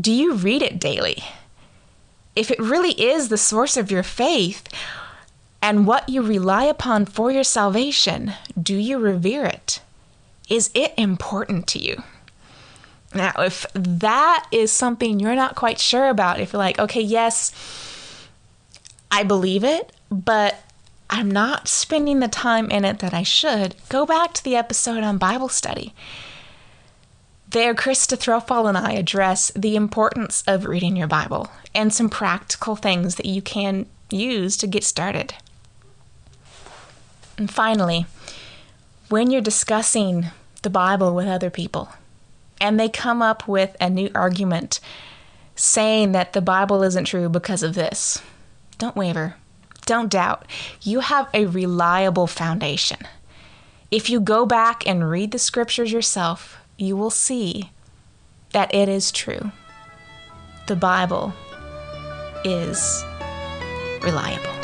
Do 0.00 0.12
you 0.12 0.34
read 0.34 0.62
it 0.62 0.78
daily? 0.78 1.24
If 2.36 2.52
it 2.52 2.60
really 2.60 2.92
is 2.92 3.28
the 3.28 3.36
source 3.36 3.76
of 3.76 3.90
your 3.90 4.04
faith, 4.04 4.68
and 5.62 5.86
what 5.86 6.08
you 6.08 6.22
rely 6.22 6.64
upon 6.64 7.06
for 7.06 7.30
your 7.30 7.44
salvation, 7.44 8.32
do 8.60 8.74
you 8.74 8.98
revere 8.98 9.44
it? 9.44 9.80
Is 10.48 10.70
it 10.74 10.94
important 10.96 11.66
to 11.68 11.78
you? 11.78 12.02
Now, 13.14 13.32
if 13.38 13.66
that 13.74 14.46
is 14.52 14.70
something 14.72 15.18
you're 15.18 15.34
not 15.34 15.56
quite 15.56 15.80
sure 15.80 16.08
about, 16.08 16.40
if 16.40 16.52
you're 16.52 16.58
like, 16.58 16.78
okay, 16.78 17.00
yes, 17.00 17.52
I 19.10 19.24
believe 19.24 19.64
it, 19.64 19.92
but 20.10 20.56
I'm 21.08 21.30
not 21.30 21.66
spending 21.66 22.20
the 22.20 22.28
time 22.28 22.70
in 22.70 22.84
it 22.84 23.00
that 23.00 23.12
I 23.12 23.24
should, 23.24 23.74
go 23.88 24.06
back 24.06 24.32
to 24.34 24.44
the 24.44 24.56
episode 24.56 25.02
on 25.02 25.18
Bible 25.18 25.48
study. 25.48 25.92
There, 27.48 27.74
Krista 27.74 28.16
Throfall 28.16 28.68
and 28.68 28.78
I 28.78 28.92
address 28.92 29.50
the 29.56 29.74
importance 29.74 30.44
of 30.46 30.66
reading 30.66 30.94
your 30.94 31.08
Bible 31.08 31.48
and 31.74 31.92
some 31.92 32.08
practical 32.08 32.76
things 32.76 33.16
that 33.16 33.26
you 33.26 33.42
can 33.42 33.86
use 34.08 34.56
to 34.58 34.68
get 34.68 34.84
started. 34.84 35.34
And 37.40 37.50
finally, 37.50 38.04
when 39.08 39.30
you're 39.30 39.40
discussing 39.40 40.26
the 40.60 40.68
Bible 40.68 41.14
with 41.14 41.26
other 41.26 41.48
people 41.48 41.88
and 42.60 42.78
they 42.78 42.90
come 42.90 43.22
up 43.22 43.48
with 43.48 43.74
a 43.80 43.88
new 43.88 44.10
argument 44.14 44.78
saying 45.56 46.12
that 46.12 46.34
the 46.34 46.42
Bible 46.42 46.82
isn't 46.82 47.06
true 47.06 47.30
because 47.30 47.62
of 47.62 47.74
this, 47.74 48.20
don't 48.76 48.94
waver. 48.94 49.36
Don't 49.86 50.10
doubt. 50.10 50.44
You 50.82 51.00
have 51.00 51.30
a 51.32 51.46
reliable 51.46 52.26
foundation. 52.26 52.98
If 53.90 54.10
you 54.10 54.20
go 54.20 54.44
back 54.44 54.86
and 54.86 55.08
read 55.08 55.30
the 55.30 55.38
scriptures 55.38 55.90
yourself, 55.90 56.58
you 56.76 56.94
will 56.94 57.08
see 57.08 57.70
that 58.50 58.74
it 58.74 58.90
is 58.90 59.10
true. 59.10 59.50
The 60.66 60.76
Bible 60.76 61.32
is 62.44 63.02
reliable. 64.02 64.59